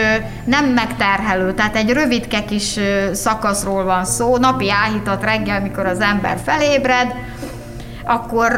[0.44, 2.78] nem megterhelő, tehát egy rövidke kis
[3.12, 7.14] szakaszról van szó, napi áhítat reggel, mikor az ember felébred,
[8.04, 8.52] akkor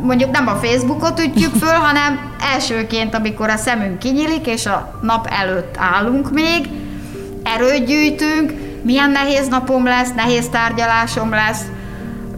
[0.00, 5.28] mondjuk nem a Facebookot ütjük föl, hanem elsőként, amikor a szemünk kinyílik, és a nap
[5.30, 6.68] előtt állunk még,
[7.42, 11.62] erőt gyűjtünk, milyen nehéz napom lesz, nehéz tárgyalásom lesz,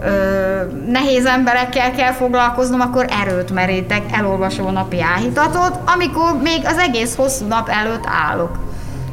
[0.03, 6.79] ö, nehéz emberekkel kell foglalkoznom, akkor erőt merítek, elolvasom a napi áhítatot, amikor még az
[6.79, 8.59] egész hosszú nap előtt állok.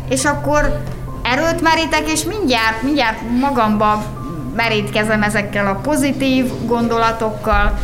[0.09, 0.79] És akkor
[1.23, 4.03] erőt merítek, és mindjárt, mindjárt magamba
[4.55, 7.77] merítkezem ezekkel a pozitív gondolatokkal,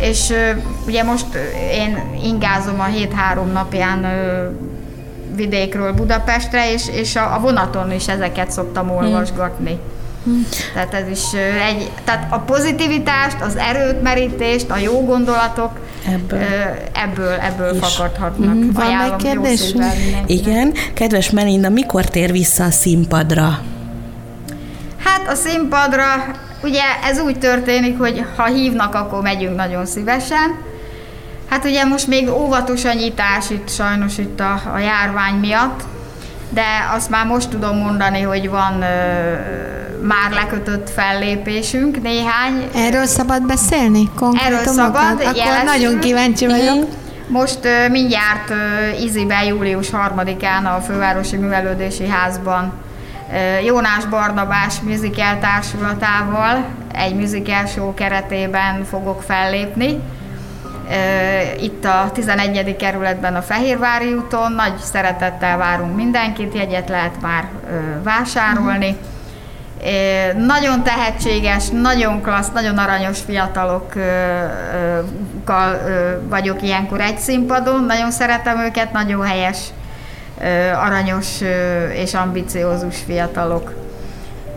[0.00, 0.50] és ö,
[0.86, 1.26] ugye most
[1.72, 4.48] én ingázom a hét három napján ö,
[5.34, 9.70] vidékről Budapestre, és, és a, a vonaton is ezeket szoktam olvasgatni.
[9.70, 9.97] Hmm.
[10.74, 15.70] Tehát ez is egy, tehát a pozitivitást, az erőt, merítést, a jó gondolatok
[16.06, 16.40] ebből,
[16.92, 18.54] ebből, ebből fakadhatnak.
[18.54, 19.74] Mm, van egy kérdés?
[20.26, 20.72] Igen.
[20.94, 23.58] Kedves Melinda, mikor tér vissza a színpadra?
[25.04, 26.04] Hát a színpadra,
[26.62, 30.66] ugye ez úgy történik, hogy ha hívnak, akkor megyünk nagyon szívesen.
[31.50, 35.82] Hát ugye most még óvatos a nyitás itt sajnos itt a, a járvány miatt,
[36.50, 36.64] de
[36.94, 39.34] azt már most tudom mondani, hogy van ö,
[40.02, 42.68] már lekötött fellépésünk néhány.
[42.74, 44.10] Erről szabad beszélni?
[44.46, 45.64] Erről szabad, Akkor jeleztünk.
[45.64, 46.76] nagyon kíváncsi vagyok.
[46.76, 47.06] Mm.
[47.28, 52.72] Most uh, mindjárt uh, Izibe július 3-án a Fővárosi Művelődési Házban
[53.28, 60.00] uh, Jónás Barnabás musical társulatával egy musical show keretében fogok fellépni.
[61.60, 62.76] Itt a 11.
[62.76, 67.48] kerületben a Fehérvári úton, nagy szeretettel várunk mindenkit, jegyet lehet már
[68.02, 68.96] vásárolni.
[70.36, 73.90] Nagyon tehetséges, nagyon klassz, nagyon aranyos fiatalokkal
[76.28, 79.58] vagyok ilyenkor egy színpadon, nagyon szeretem őket, nagyon helyes
[80.84, 81.26] aranyos
[81.92, 83.74] és ambiciózus fiatalok.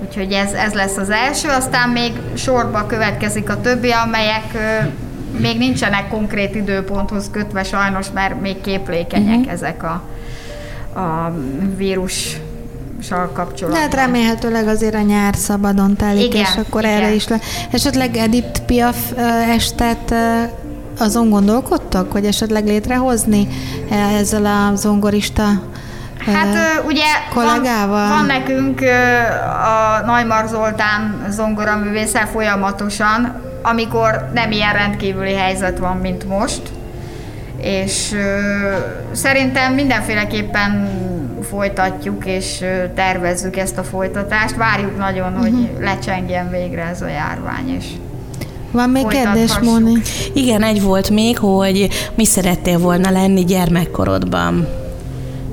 [0.05, 4.45] Úgyhogy ez, ez lesz az első, aztán még sorba következik a többi, amelyek
[5.39, 9.51] még nincsenek konkrét időponthoz kötve sajnos, mert még képlékenyek uh-huh.
[9.51, 10.03] ezek a,
[10.99, 11.33] a
[11.75, 12.37] vírus
[13.09, 13.69] kapcsolatban.
[13.71, 16.95] De hát remélhetőleg azért a nyár szabadon telik, igen, és akkor igen.
[16.95, 17.39] erre is le.
[17.71, 18.97] Esetleg Edith Piaf
[19.55, 20.13] estet
[20.99, 23.47] azon gondolkodtak, hogy esetleg létrehozni
[24.19, 25.43] ezzel a zongorista
[26.25, 28.07] Hát ugye kollégával?
[28.07, 28.81] Van, van nekünk
[29.63, 36.61] a Najmar Zoltán zongoraművésszel folyamatosan, amikor nem ilyen rendkívüli helyzet van, mint most.
[37.57, 38.15] És
[39.11, 40.89] szerintem mindenféleképpen
[41.43, 42.65] folytatjuk és
[42.95, 44.55] tervezzük ezt a folytatást.
[44.55, 45.83] Várjuk nagyon, hogy mhm.
[45.83, 47.85] lecsengjen végre ez a járvány, és
[48.71, 50.01] van még kérdés, Móni?
[50.33, 54.67] Igen, egy volt még, hogy mi szerettél volna lenni gyermekkorodban?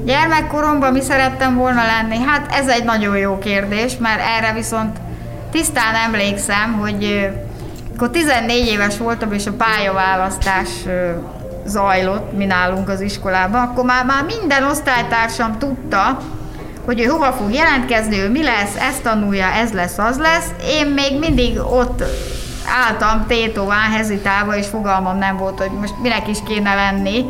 [0.05, 2.17] Gyermekkoromban mi szerettem volna lenni?
[2.27, 4.97] Hát ez egy nagyon jó kérdés, mert erre viszont
[5.51, 7.29] tisztán emlékszem, hogy
[7.95, 10.69] akkor 14 éves voltam, és a pályaválasztás
[11.69, 16.19] zajlott mi nálunk az iskolában, akkor már, már minden osztálytársam tudta,
[16.85, 20.47] hogy ő hova fog jelentkezni, ő mi lesz, ezt tanulja, ez lesz, az lesz.
[20.69, 22.03] Én még mindig ott
[22.87, 27.25] álltam tétován, hezitálva, és fogalmam nem volt, hogy most minek is kéne lenni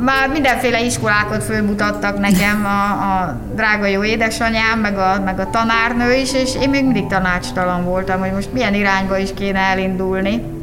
[0.00, 6.12] már mindenféle iskolákat fölmutattak nekem a, a drága jó édesanyám, meg a, meg a tanárnő
[6.12, 10.53] is, és én még mindig tanácstalan voltam, hogy most milyen irányba is kéne elindulni.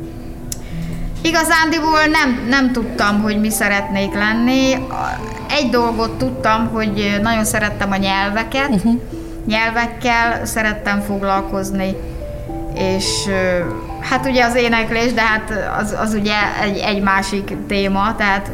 [1.21, 4.73] Igazándiból nem, nem tudtam, hogy mi szeretnék lenni.
[5.49, 8.93] Egy dolgot tudtam, hogy nagyon szerettem a nyelveket, uh-huh.
[9.45, 11.95] nyelvekkel szerettem foglalkozni,
[12.75, 13.05] és
[14.09, 18.51] hát ugye az éneklés, de hát az, az ugye egy, egy másik téma, tehát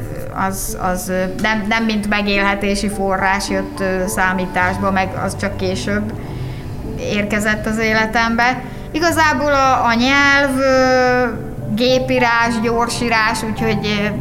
[0.48, 1.12] az, az
[1.42, 6.14] nem, nem mint megélhetési forrás jött számításba, meg az csak később
[7.00, 8.62] érkezett az életembe.
[8.92, 10.56] Igazából a, a nyelv,
[11.76, 14.12] gépírás, gyorsírás, úgyhogy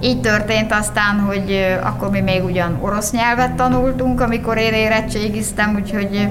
[0.00, 6.28] így történt aztán, hogy akkor mi még ugyan orosz nyelvet tanultunk, amikor én érettségiztem, úgyhogy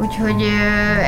[0.00, 0.44] Úgyhogy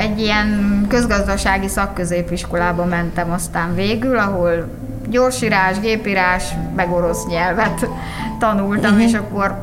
[0.01, 4.69] egy ilyen közgazdasági szakközépiskolába mentem aztán végül, ahol
[5.09, 6.45] gyorsírás, gépírás,
[6.77, 7.89] meg orosz nyelvet
[8.39, 9.09] tanultam, uh-huh.
[9.09, 9.63] és akkor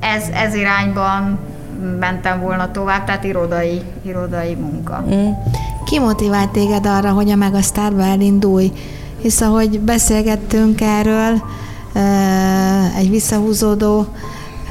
[0.00, 1.38] ez, ez irányban
[1.98, 5.04] mentem volna tovább, tehát irodai, irodai munka.
[5.92, 8.72] Ki motivált téged arra, hogy a Megasztárba elindulj?
[9.20, 11.42] Hisz ahogy beszélgettünk erről,
[12.96, 14.06] egy visszahúzódó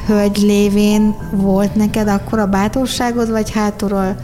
[0.07, 4.15] hölgy lévén volt neked akkor a bátorságod, vagy hátulról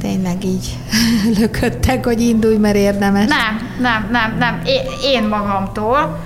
[0.00, 0.76] tényleg így
[1.38, 3.28] lököttek, hogy indulj, mert érdemes?
[3.28, 4.60] Nem, nem, nem, nem.
[4.64, 4.82] Én,
[5.12, 6.18] én magamtól.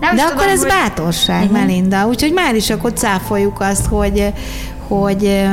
[0.00, 0.68] Nem De akkor tudom, ez hogy...
[0.68, 1.58] bátorság, uh-huh.
[1.58, 2.06] Melinda.
[2.06, 4.32] Úgyhogy már is akkor cáfoljuk azt, hogy,
[4.88, 5.46] hogy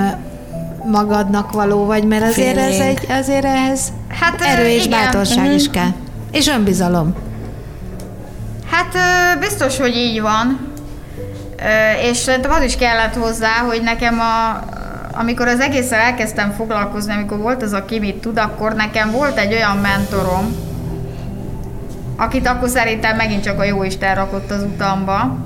[0.91, 4.99] magadnak való vagy, mert azért, ez egy, azért ehhez hát, erő és igen.
[4.99, 5.55] bátorság uh-huh.
[5.55, 5.91] is kell.
[6.31, 7.15] És önbizalom.
[8.71, 8.93] Hát
[9.39, 10.59] biztos, hogy így van.
[12.01, 14.63] És szerintem az is kellett hozzá, hogy nekem a,
[15.19, 19.37] amikor az egészen elkezdtem foglalkozni, amikor volt az a ki mit tud, akkor nekem volt
[19.37, 20.55] egy olyan mentorom,
[22.17, 25.37] akit akkor szerintem megint csak a jó Isten rakott az utamba,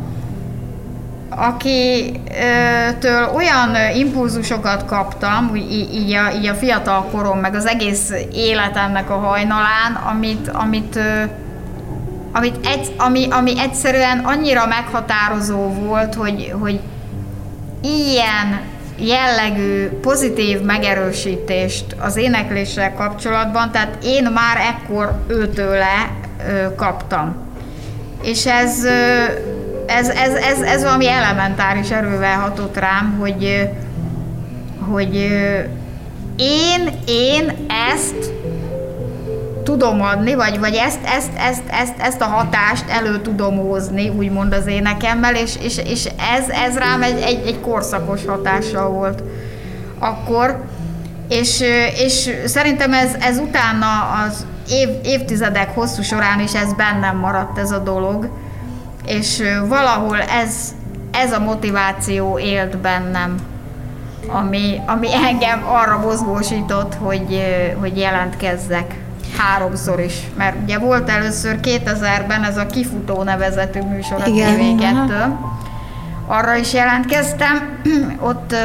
[1.36, 9.09] akitől olyan impulzusokat kaptam, úgy így a, így a fiatal korom, meg az egész életemnek
[9.09, 10.99] a hajnalán, amit, amit,
[12.32, 16.79] amit egy, ami, ami egyszerűen annyira meghatározó volt, hogy, hogy
[17.84, 18.61] ilyen
[18.97, 26.11] jellegű pozitív megerősítést az énekléssel kapcsolatban, tehát én már ekkor őtőle
[26.75, 27.36] kaptam.
[28.23, 28.86] És ez,
[29.97, 33.69] ez, ez, ez, ez valami elementáris erővel hatott rám, hogy,
[34.89, 35.15] hogy
[36.35, 38.31] én, én ezt
[39.63, 44.53] tudom adni, vagy, vagy ezt, ezt, ezt, ezt, ezt a hatást elő tudom hozni, úgymond
[44.53, 49.23] az énekemmel, és, és, és ez, ez rám egy, egy, egy korszakos hatással volt
[49.99, 50.63] akkor,
[51.29, 51.63] és,
[51.95, 53.87] és szerintem ez, ez utána
[54.25, 58.29] az év, évtizedek hosszú során is ez bennem maradt ez a dolog,
[59.05, 60.75] és valahol ez,
[61.11, 63.35] ez a motiváció élt bennem,
[64.27, 67.41] ami, ami engem arra mozgósított, hogy,
[67.79, 68.99] hogy jelentkezzek
[69.37, 74.83] háromszor is, mert ugye volt először 2000-ben ez a Kifutó nevezetű műsor a tv
[76.27, 77.79] Arra is jelentkeztem,
[78.29, 78.55] ott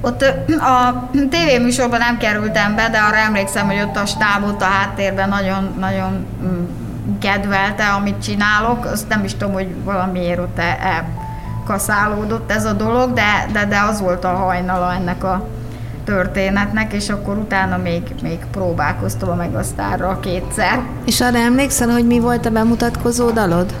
[0.00, 0.22] ott
[0.58, 5.74] a tévéműsorban nem kerültem be, de arra emlékszem, hogy ott a stábot a háttérben nagyon,
[5.78, 6.64] nagyon mm,
[7.20, 8.84] kedvelte, amit csinálok.
[8.84, 11.04] Azt nem is tudom, hogy valamiért ott el, el
[11.64, 15.48] kaszálódott ez a dolog, de, de, de az volt a hajnala ennek a
[16.04, 20.80] történetnek, és akkor utána még, még próbálkoztam a Megasztárra kétszer.
[21.04, 23.74] És arra emlékszel, hogy mi volt a bemutatkozó dalod?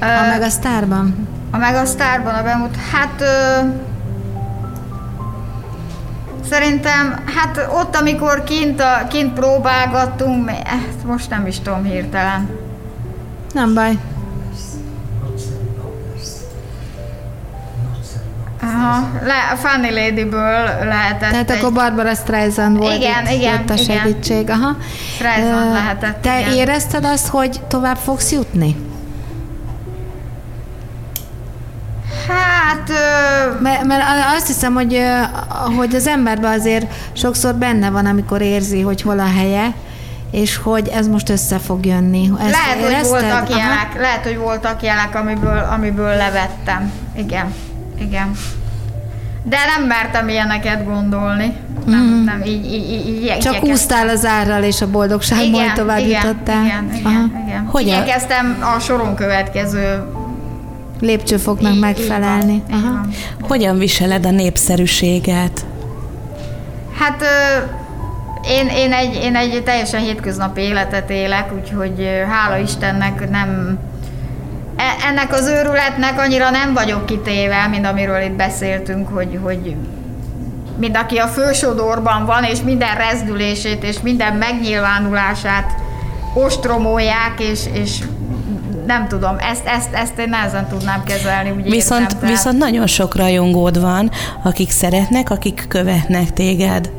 [0.00, 1.28] A Megasztárban?
[1.50, 3.68] A Megasztárban a bemut, hát ö,
[6.50, 12.48] szerintem, hát ott, amikor kint, a, kint próbálgattunk, ezt most nem is tudom hirtelen.
[13.52, 13.98] Nem baj.
[18.62, 21.58] Aha, le, a Funny Lady-ből lehetett Tehát egy...
[21.58, 23.84] akkor Barbara Streisand volt Igen, itt, igen, jött a igen.
[23.84, 24.50] segítség.
[24.50, 24.76] Aha.
[25.14, 26.52] Streisand lehetett, Te igen.
[26.52, 28.76] érezted azt, hogy tovább fogsz jutni?
[32.28, 32.88] Hát...
[32.88, 34.02] Ö, Mert, mert
[34.36, 35.02] azt hiszem, hogy,
[35.76, 39.72] hogy az emberben azért sokszor benne van, amikor érzi, hogy hol a helye,
[40.30, 42.30] és hogy ez most össze fog jönni.
[42.40, 43.56] Ezt lehet, hogy voltak Aha.
[43.56, 46.92] ilyenek, lehet, hogy voltak ilyenek, amiből, amiből levettem.
[47.16, 47.54] Igen,
[47.98, 48.30] igen.
[49.42, 51.56] De nem mertem ilyeneket gondolni.
[51.86, 54.08] Nem, nem, így, így, így, így Csak igyekeztem.
[54.08, 56.64] az árral, és a boldogság majd tovább igen, jutottál.
[56.64, 57.42] Igen, igen, Aha.
[57.46, 57.68] igen.
[57.72, 58.02] Hogyan?
[58.02, 60.02] Igyekeztem a soron következő
[61.00, 62.52] Lépcsőfoknak Így- megfelelni.
[62.52, 62.92] Így van, Aha.
[62.92, 63.10] van.
[63.40, 65.66] Hogyan viseled a népszerűséget?
[66.98, 67.58] Hát ö,
[68.48, 73.78] én, én, egy, én egy teljesen hétköznapi életet élek, úgyhogy hála Istennek nem
[74.76, 79.76] e- ennek az őrületnek annyira nem vagyok kitéve, mint amiről itt beszéltünk, hogy, hogy
[80.78, 85.72] mind aki a fősodorban van, és minden rezdülését, és minden megnyilvánulását
[86.34, 87.98] ostromolják, és, és
[88.88, 92.86] nem tudom, ezt, ezt, ezt én nehezen tudnám kezelni, úgy Viszont, érzem, tehát- viszont nagyon
[92.86, 94.10] sok rajongód van,
[94.42, 96.90] akik szeretnek, akik követnek téged.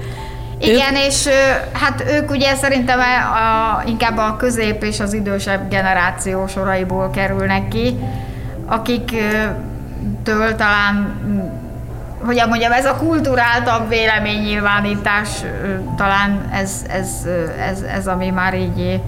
[0.60, 1.30] Igen, és ö,
[1.74, 7.68] hát ők ugye szerintem a, a, inkább a közép és az idősebb generáció soraiból kerülnek
[7.68, 7.96] ki,
[8.66, 9.12] akik
[10.24, 11.20] től talán,
[12.26, 15.28] hogyan mondjam, ez a kulturáltabb véleménynyilvánítás,
[15.98, 19.02] talán ez, ez, ö, ez, ez, ami már így,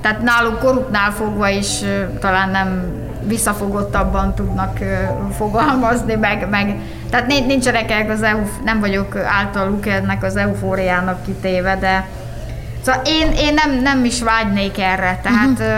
[0.00, 1.80] tehát náluk koruknál fogva is
[2.20, 4.78] talán nem visszafogottabban tudnak
[5.36, 6.76] fogalmazni, meg, meg
[7.10, 12.08] tehát nincs- nincsenek az EU, nem vagyok általuk ennek az eufóriának kitéve, de
[12.84, 15.68] Szóval én, én nem, nem is vágynék erre, tehát uh-huh.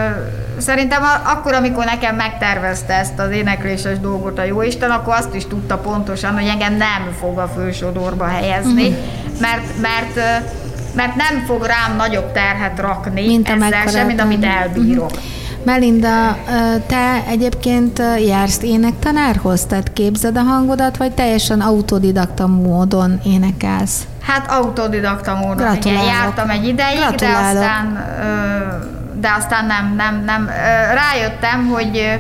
[0.59, 5.79] szerintem akkor, amikor nekem megtervezte ezt az énekléses dolgot a Jóisten, akkor azt is tudta
[5.79, 9.41] pontosan, hogy engem nem fog a fősodorba helyezni, uh-huh.
[9.41, 10.43] mert, mert,
[10.95, 15.11] mert nem fog rám nagyobb terhet rakni Mint ezzel sem, mint amit te- elbírok.
[15.65, 24.03] Melinda, ö, te egyébként jársz énektanárhoz, tehát képzed a hangodat, vagy teljesen autodidakta módon énekelsz?
[24.23, 27.63] Hát autodidakta módon, igen, jártam egy ideig, de Gratulálok.
[27.63, 30.49] aztán, ö, de aztán nem, nem, nem.
[30.95, 32.19] Rájöttem, hogy,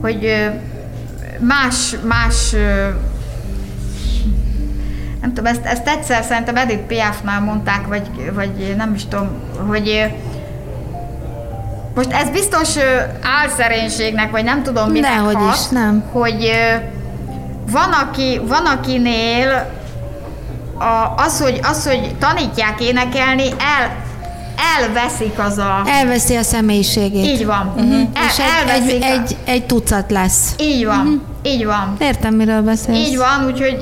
[0.00, 0.50] hogy
[1.38, 2.54] más, más
[5.20, 9.28] nem tudom, ezt, ezt egyszer szerintem Edith Piafnál mondták, vagy, vagy nem is tudom,
[9.68, 10.12] hogy
[11.94, 12.76] most ez biztos
[13.42, 16.04] álszerénységnek, vagy nem tudom minek Dehogy hat, is, nem.
[16.12, 16.50] hogy
[17.70, 19.70] van, aki, van akinél
[20.78, 23.99] a, az, hogy, az, hogy tanítják énekelni, el,
[24.78, 25.82] elveszik az a...
[25.86, 27.24] Elveszi a személyiségét.
[27.24, 27.72] Így van.
[27.76, 27.92] Uh-huh.
[27.92, 30.54] El, És egy, egy, a- egy, egy tucat lesz.
[30.58, 31.20] Így van, uh-huh.
[31.42, 31.96] így van.
[31.98, 32.98] Értem, miről beszélsz.
[32.98, 33.76] Így van, úgyhogy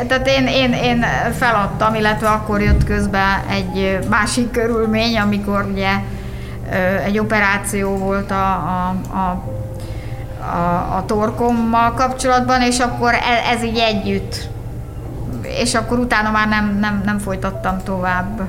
[0.00, 1.04] eh, tehát én, én, én
[1.38, 5.90] feladtam, illetve akkor jött közbe egy eh, másik körülmény, amikor ugye
[6.72, 9.42] ö, egy operáció volt a, a, a,
[10.44, 14.48] a, a torkommal kapcsolatban, és akkor e- ez így együtt.
[15.42, 18.40] És akkor utána már nem, nem, nem folytattam tovább.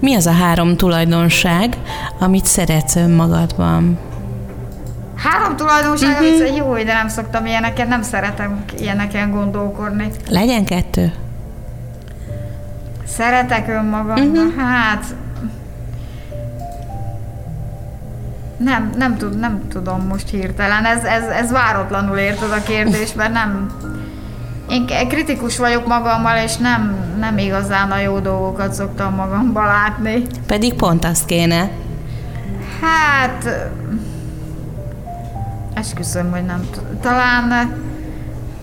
[0.00, 1.76] Mi az a három tulajdonság,
[2.18, 3.98] amit szeretsz önmagadban?
[5.16, 6.26] Három tulajdonság, uh-huh.
[6.26, 10.10] amit jó, de nem szoktam ilyeneket, nem szeretem ilyeneken gondolkodni.
[10.28, 11.12] Legyen kettő?
[13.06, 14.62] Szeretek önmagamban, uh-huh.
[14.62, 15.04] hát
[18.56, 23.70] nem, nem, tud, nem tudom most hirtelen, ez, ez, ez váratlanul érted a kérdésben, nem,
[24.68, 30.22] én kritikus vagyok magammal, és nem, nem igazán a jó dolgokat szoktam magamban látni.
[30.46, 31.70] Pedig pont azt kéne.
[32.80, 33.48] Hát,
[35.74, 36.68] esküszöm, hogy nem
[37.00, 37.76] talán,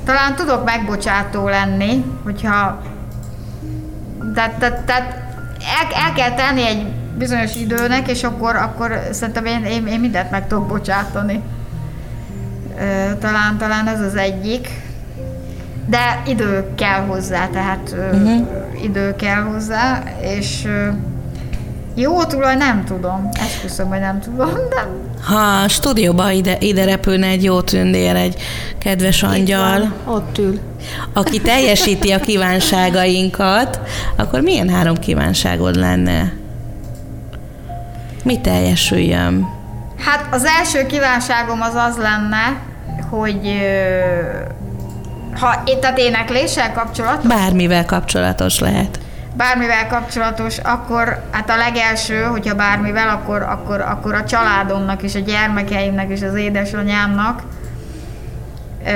[0.05, 2.81] talán tudok megbocsátó lenni, hogyha
[4.33, 5.13] tehát, tehát, tehát
[5.59, 6.85] el, el kell tenni egy
[7.17, 11.41] bizonyos időnek, és akkor, akkor szerintem én, én, én mindent meg tudok bocsátani.
[13.19, 14.67] Talán, talán ez az egyik.
[15.87, 18.47] De idő kell hozzá, tehát uh-huh.
[18.83, 20.67] idő kell hozzá, és
[21.97, 23.29] Jó tulaj nem tudom.
[23.45, 24.87] Esküszöm, hogy nem tudom, de
[25.25, 28.41] Ha a stúdióba ide, ide repülne egy jó tündér, egy
[28.77, 30.59] kedves angyal, Ott ül.
[31.13, 33.79] aki teljesíti a kívánságainkat,
[34.15, 36.33] akkor milyen három kívánságod lenne?
[38.23, 39.47] Mi teljesüljön?
[39.97, 42.57] Hát az első kívánságom az az lenne,
[43.09, 43.57] hogy
[45.39, 48.99] ha tehát énekléssel kapcsolatos, Bármivel kapcsolatos lehet.
[49.33, 55.19] bármivel kapcsolatos, akkor hát a legelső, hogyha bármivel, akkor, akkor, akkor a családomnak és a
[55.19, 57.41] gyermekeimnek és az édesanyámnak,
[58.85, 58.91] ö,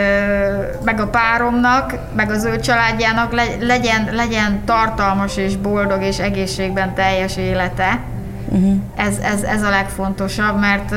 [0.83, 6.93] meg a páromnak, meg az ő családjának le, legyen, legyen tartalmas és boldog és egészségben
[6.93, 7.99] teljes élete.
[8.47, 8.75] Uh-huh.
[8.95, 10.93] Ez, ez, ez a legfontosabb, mert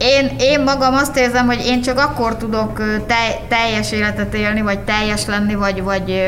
[0.00, 3.14] én, én magam azt érzem, hogy én csak akkor tudok te,
[3.48, 6.22] teljes életet élni, vagy teljes lenni, vagy, vagy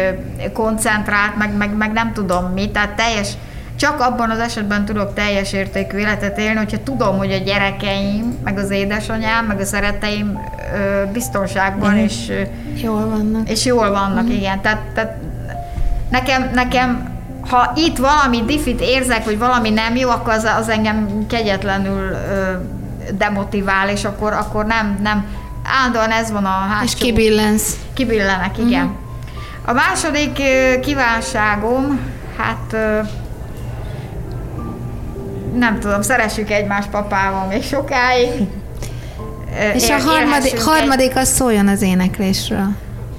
[0.53, 3.29] koncentrált, meg, meg, meg nem tudom mi, tehát teljes,
[3.77, 8.59] csak abban az esetben tudok teljes értékű életet élni, hogyha tudom, hogy a gyerekeim, meg
[8.59, 10.41] az édesanyám, meg a szeretteim
[10.75, 12.41] ö, biztonságban és, ö,
[12.75, 13.49] Jól vannak.
[13.51, 14.61] és jól vannak, igen.
[14.61, 15.17] Tehát, tehát
[16.11, 17.11] nekem, nekem,
[17.51, 22.53] ha itt valami diffit érzek, hogy valami nem jó, akkor az, az engem kegyetlenül ö,
[23.11, 25.27] demotivál, és akkor, akkor nem, nem,
[25.65, 26.85] állandóan ez van a hátsó.
[26.85, 27.77] És kibillensz.
[27.95, 28.85] Kibillenek, igen.
[28.85, 29.01] Uh-huh.
[29.65, 30.43] A második
[30.81, 32.01] kívánságom,
[32.37, 32.77] hát
[35.55, 38.31] nem tudom, szeressük egymást papával még sokáig.
[39.75, 42.69] És a harmadik, harmadik az szóljon az éneklésről.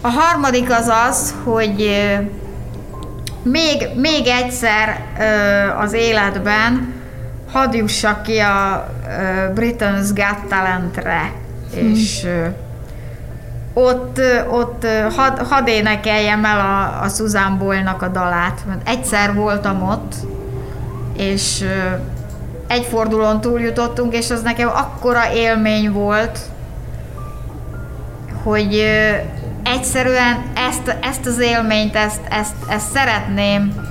[0.01, 2.05] a harmadik az az, hogy
[3.43, 5.01] még, még egyszer
[5.79, 6.93] az életben
[7.54, 8.88] hadd jussak ki a
[9.56, 11.32] Britain's Got Talentre,
[11.76, 12.45] és ö,
[13.74, 19.34] ott, ott ö, hadd had énekeljem el a, a Susan Boyle-nak a dalát, mert egyszer
[19.34, 20.14] voltam ott,
[21.18, 21.66] és
[22.68, 26.39] egy fordulón túljutottunk, és az nekem akkora élmény volt,
[28.43, 28.84] hogy
[29.64, 33.82] egyszerűen ezt, ezt az élményt, ezt, ezt, ezt szeretném,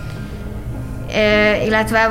[1.67, 2.11] illetve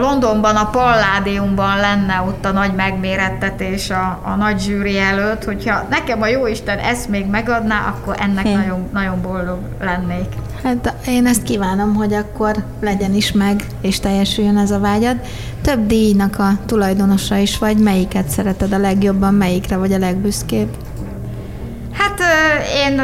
[0.00, 6.22] Londonban a Palládiumban lenne ott a nagy megmérettetés a, a nagy zsűri előtt, hogyha nekem
[6.22, 8.56] a Jóisten ezt még megadná, akkor ennek Hm.
[8.56, 10.26] nagyon, nagyon boldog lennék.
[10.62, 15.16] Hát én ezt kívánom, hogy akkor legyen is meg, és teljesüljön ez a vágyad.
[15.62, 20.68] Több díjnak a tulajdonosa is vagy, melyiket szereted a legjobban, melyikre vagy a legbüszkébb?
[21.92, 22.20] Hát
[22.86, 23.00] én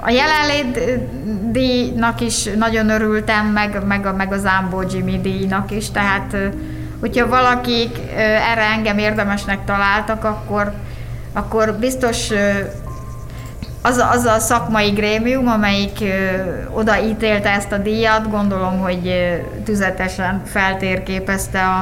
[0.00, 1.00] a jelenlét
[1.50, 6.36] díjnak is nagyon örültem, meg, meg, a, meg az Ámbó Jimmy díjnak is, tehát
[7.00, 7.98] hogyha valakik
[8.50, 10.72] erre engem érdemesnek találtak, akkor,
[11.32, 12.30] akkor biztos
[13.82, 15.98] az, az a szakmai grémium, amelyik
[16.70, 19.14] odaítélte ezt a díjat, gondolom, hogy
[19.64, 21.78] tüzetesen feltérképezte a,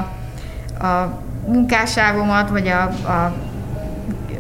[0.86, 3.34] a munkásságomat, vagy a, a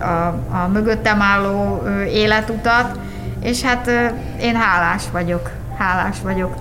[0.00, 0.26] a,
[0.62, 2.98] a mögöttem álló életutat,
[3.42, 3.90] és hát
[4.40, 6.54] én hálás vagyok, hálás vagyok.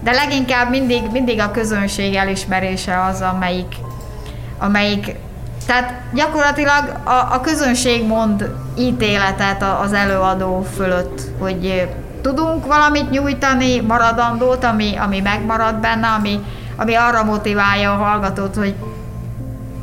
[0.00, 3.74] De leginkább mindig, mindig a közönség elismerése az, amelyik,
[4.58, 5.14] amelyik
[5.66, 11.88] tehát gyakorlatilag a, a közönség mond ítéletet az előadó fölött, hogy
[12.22, 16.40] tudunk valamit nyújtani, maradandót, ami, ami megmarad benne, ami,
[16.76, 18.74] ami arra motiválja a hallgatót, hogy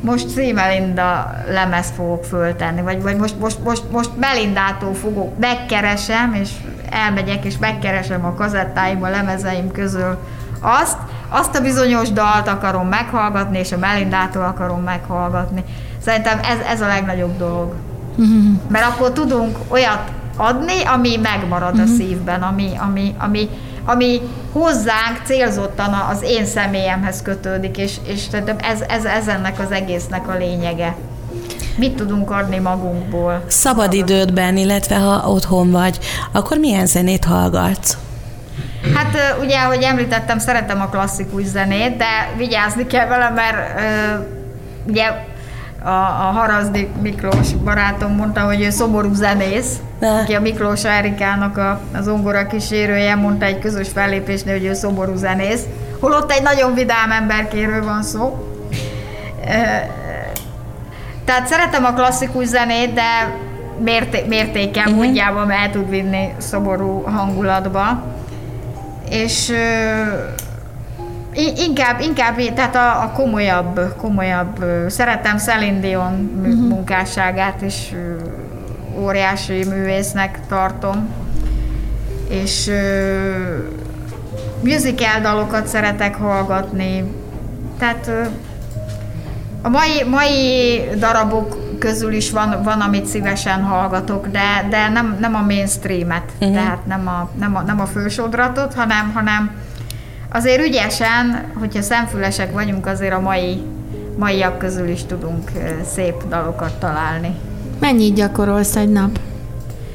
[0.00, 6.50] most Melinda lemezt fogok föltenni, vagy, vagy most, most, most, most Melindától fogok, megkeresem, és
[6.90, 10.18] elmegyek, és megkeresem a kazettáim, a lemezeim közül
[10.60, 10.96] azt,
[11.28, 15.64] azt a bizonyos dalt akarom meghallgatni, és a Melindától akarom meghallgatni.
[16.02, 17.74] Szerintem ez, ez a legnagyobb dolog.
[18.72, 23.48] Mert akkor tudunk olyat adni, ami megmarad a szívben, ami, ami, ami,
[23.84, 24.20] ami
[24.52, 28.26] hozzánk célzottan az én személyemhez kötődik, és, és
[28.60, 30.96] ez, ez, ez ennek az egésznek a lényege.
[31.76, 33.44] Mit tudunk adni magunkból?
[33.46, 35.98] Szabadidődben, illetve ha otthon vagy,
[36.32, 37.96] akkor milyen zenét hallgatsz?
[38.94, 43.80] Hát ugye, ahogy említettem, szeretem a klasszikus zenét, de vigyázni kell vele, mert
[44.86, 45.04] ugye
[45.82, 50.18] a, a Harazdi Miklós barátom mondta, hogy ő szomorú zenész, Ne.
[50.18, 55.14] aki a Miklós Erikának a, az ongora kísérője, mondta egy közös fellépésnél, hogy ő szomorú
[55.14, 55.62] zenész,
[56.00, 58.46] holott egy nagyon vidám emberkéről van szó.
[61.24, 63.36] Tehát szeretem a klasszikus zenét, de
[63.78, 65.02] mérté- mértéken uh-huh.
[65.02, 68.02] mondjában el tud vinni szomorú hangulatba.
[69.10, 69.52] És
[71.56, 76.68] inkább, inkább, tehát a, a komolyabb, komolyabb, szeretem Celine Dion uh-huh.
[76.68, 77.94] munkásságát is
[78.98, 81.08] óriási művésznek tartom.
[82.28, 83.56] És ö,
[84.62, 87.04] musical dalokat szeretek hallgatni,
[87.78, 88.10] tehát
[89.62, 95.34] a mai, mai darabok közül is van, van amit szívesen hallgatok, de, de nem, nem
[95.34, 96.54] a mainstreamet, uh-huh.
[96.54, 99.50] tehát nem a, nem, a, nem a fősódratot, hanem, hanem
[100.32, 103.62] azért ügyesen, hogyha szemfülesek vagyunk, azért a mai,
[104.16, 105.50] maiak közül is tudunk
[105.94, 107.34] szép dalokat találni.
[107.80, 109.18] Mennyit gyakorolsz egy nap?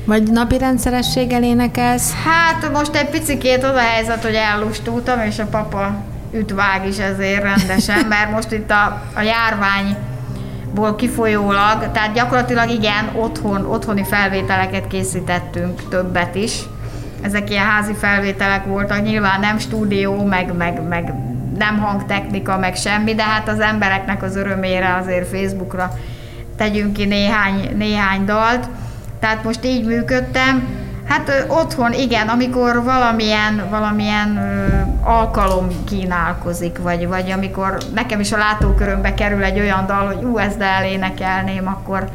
[0.05, 2.13] Vagy napi rendszerességgel énekelsz?
[2.23, 5.95] Hát most egy picikét az a helyzet, hogy ellustultam, és a papa
[6.31, 13.65] ütvág is ezért rendesen, mert most itt a, a járványból kifolyólag, tehát gyakorlatilag igen, otthon,
[13.65, 16.59] otthoni felvételeket készítettünk, többet is.
[17.25, 21.13] Ezek ilyen házi felvételek voltak, nyilván nem stúdió, meg, meg, meg
[21.57, 25.91] nem hangtechnika, meg semmi, de hát az embereknek az örömére azért Facebookra
[26.57, 28.69] tegyünk ki néhány, néhány dalt.
[29.19, 30.67] Tehát most így működtem.
[31.07, 34.65] Hát otthon igen, amikor valamilyen, valamilyen ö,
[35.09, 40.37] alkalom kínálkozik, vagy, vagy amikor nekem is a látókörömbe kerül egy olyan dal, hogy ú,
[40.37, 42.09] ezt elénekelném, akkor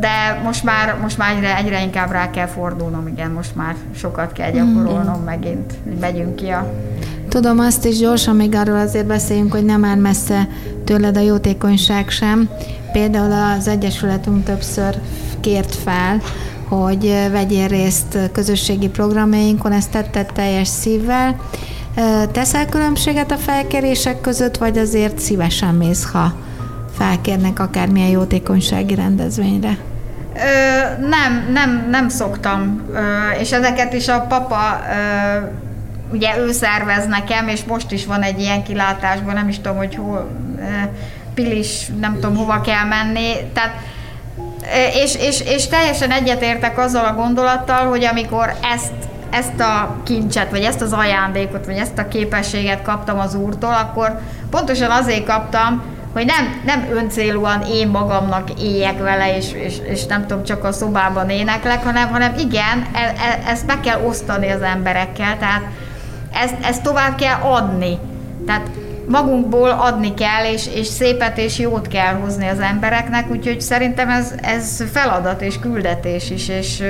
[0.00, 4.32] de most már, most már egyre, egyre inkább rá kell fordulnom, igen, most már sokat
[4.32, 6.72] kell gyakorolnom megint, hogy megyünk ki a
[7.28, 10.48] Tudom azt is gyorsan, még arról azért beszéljünk, hogy nem áll messze
[10.84, 12.48] tőled a jótékonyság sem.
[12.92, 14.98] Például az Egyesületünk többször
[15.40, 16.20] kért fel,
[16.68, 21.36] hogy vegyél részt közösségi programjainkon, ezt tetted teljes szívvel.
[22.32, 26.32] Teszel különbséget a felkérések között, vagy azért szívesen mész, ha
[27.02, 29.76] felkérnek akármilyen jótékonysági rendezvényre?
[30.34, 35.38] Ö, nem, nem, nem szoktam, ö, és ezeket is a papa, ö,
[36.12, 39.94] ugye ő szervez nekem, és most is van egy ilyen kilátásban, nem is tudom, hogy
[39.94, 40.62] hol, ö,
[41.34, 43.72] Pilis, nem tudom, hova kell menni, tehát
[44.94, 48.92] és, és, és teljesen egyetértek azzal a gondolattal, hogy amikor ezt
[49.30, 54.18] ezt a kincset, vagy ezt az ajándékot, vagy ezt a képességet kaptam az úrtól, akkor
[54.50, 55.82] pontosan azért kaptam,
[56.12, 60.72] hogy nem, nem öncélúan én magamnak éljek vele, és, és, és nem tudom, csak a
[60.72, 65.62] szobában éneklek, hanem, hanem igen, e, e, ezt meg kell osztani az emberekkel, tehát
[66.32, 67.98] ezt, ezt tovább kell adni.
[68.46, 68.70] Tehát
[69.08, 74.34] magunkból adni kell, és, és szépet és jót kell hozni az embereknek, úgyhogy szerintem ez,
[74.42, 76.82] ez feladat és küldetés is, és,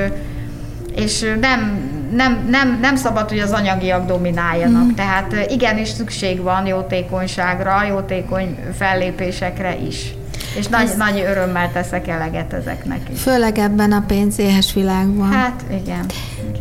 [0.95, 4.85] és nem, nem, nem, nem szabad, hogy az anyagiak domináljanak.
[4.85, 4.95] Mm.
[4.95, 10.15] Tehát igenis szükség van jótékonyságra, jótékony fellépésekre is.
[10.59, 10.97] És nagy, Ez...
[10.97, 13.21] nagy örömmel teszek eleget ezeknek is.
[13.21, 15.33] Főleg ebben a pénzéhes világban.
[15.33, 16.07] Hát igen.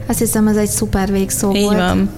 [0.08, 1.78] Azt hiszem, ez egy szuper végszó Így volt.
[1.78, 2.10] van.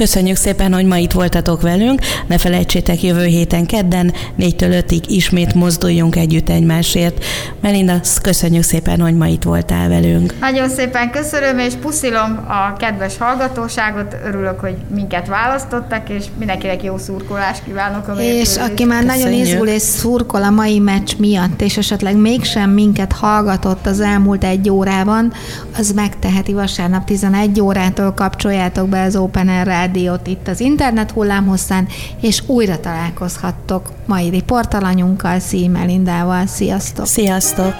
[0.00, 2.00] Köszönjük szépen, hogy ma itt voltatok velünk.
[2.26, 7.24] Ne felejtsétek, jövő héten kedden 4-től 5-ig ismét mozduljunk együtt egymásért.
[7.60, 10.34] Melinda, köszönjük szépen, hogy ma itt voltál velünk.
[10.40, 14.16] Nagyon szépen köszönöm, és puszilom a kedves hallgatóságot.
[14.26, 19.46] Örülök, hogy minket választottak, és mindenkinek jó szurkolást kívánok a És aki már nagyon Köszönjük.
[19.46, 24.70] izgul és szurkol a mai meccs miatt, és esetleg mégsem minket hallgatott az elmúlt egy
[24.70, 25.32] órában,
[25.78, 31.88] az megteheti vasárnap 11 órától kapcsoljátok be az Open Air Rádiót itt az internet hullámhosszán,
[32.20, 36.46] és újra találkozhattok mai riportalanyunkkal, Szí Melindával.
[36.46, 37.06] Sziasztok!
[37.06, 37.74] Sziasztok!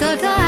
[0.00, 0.47] Volt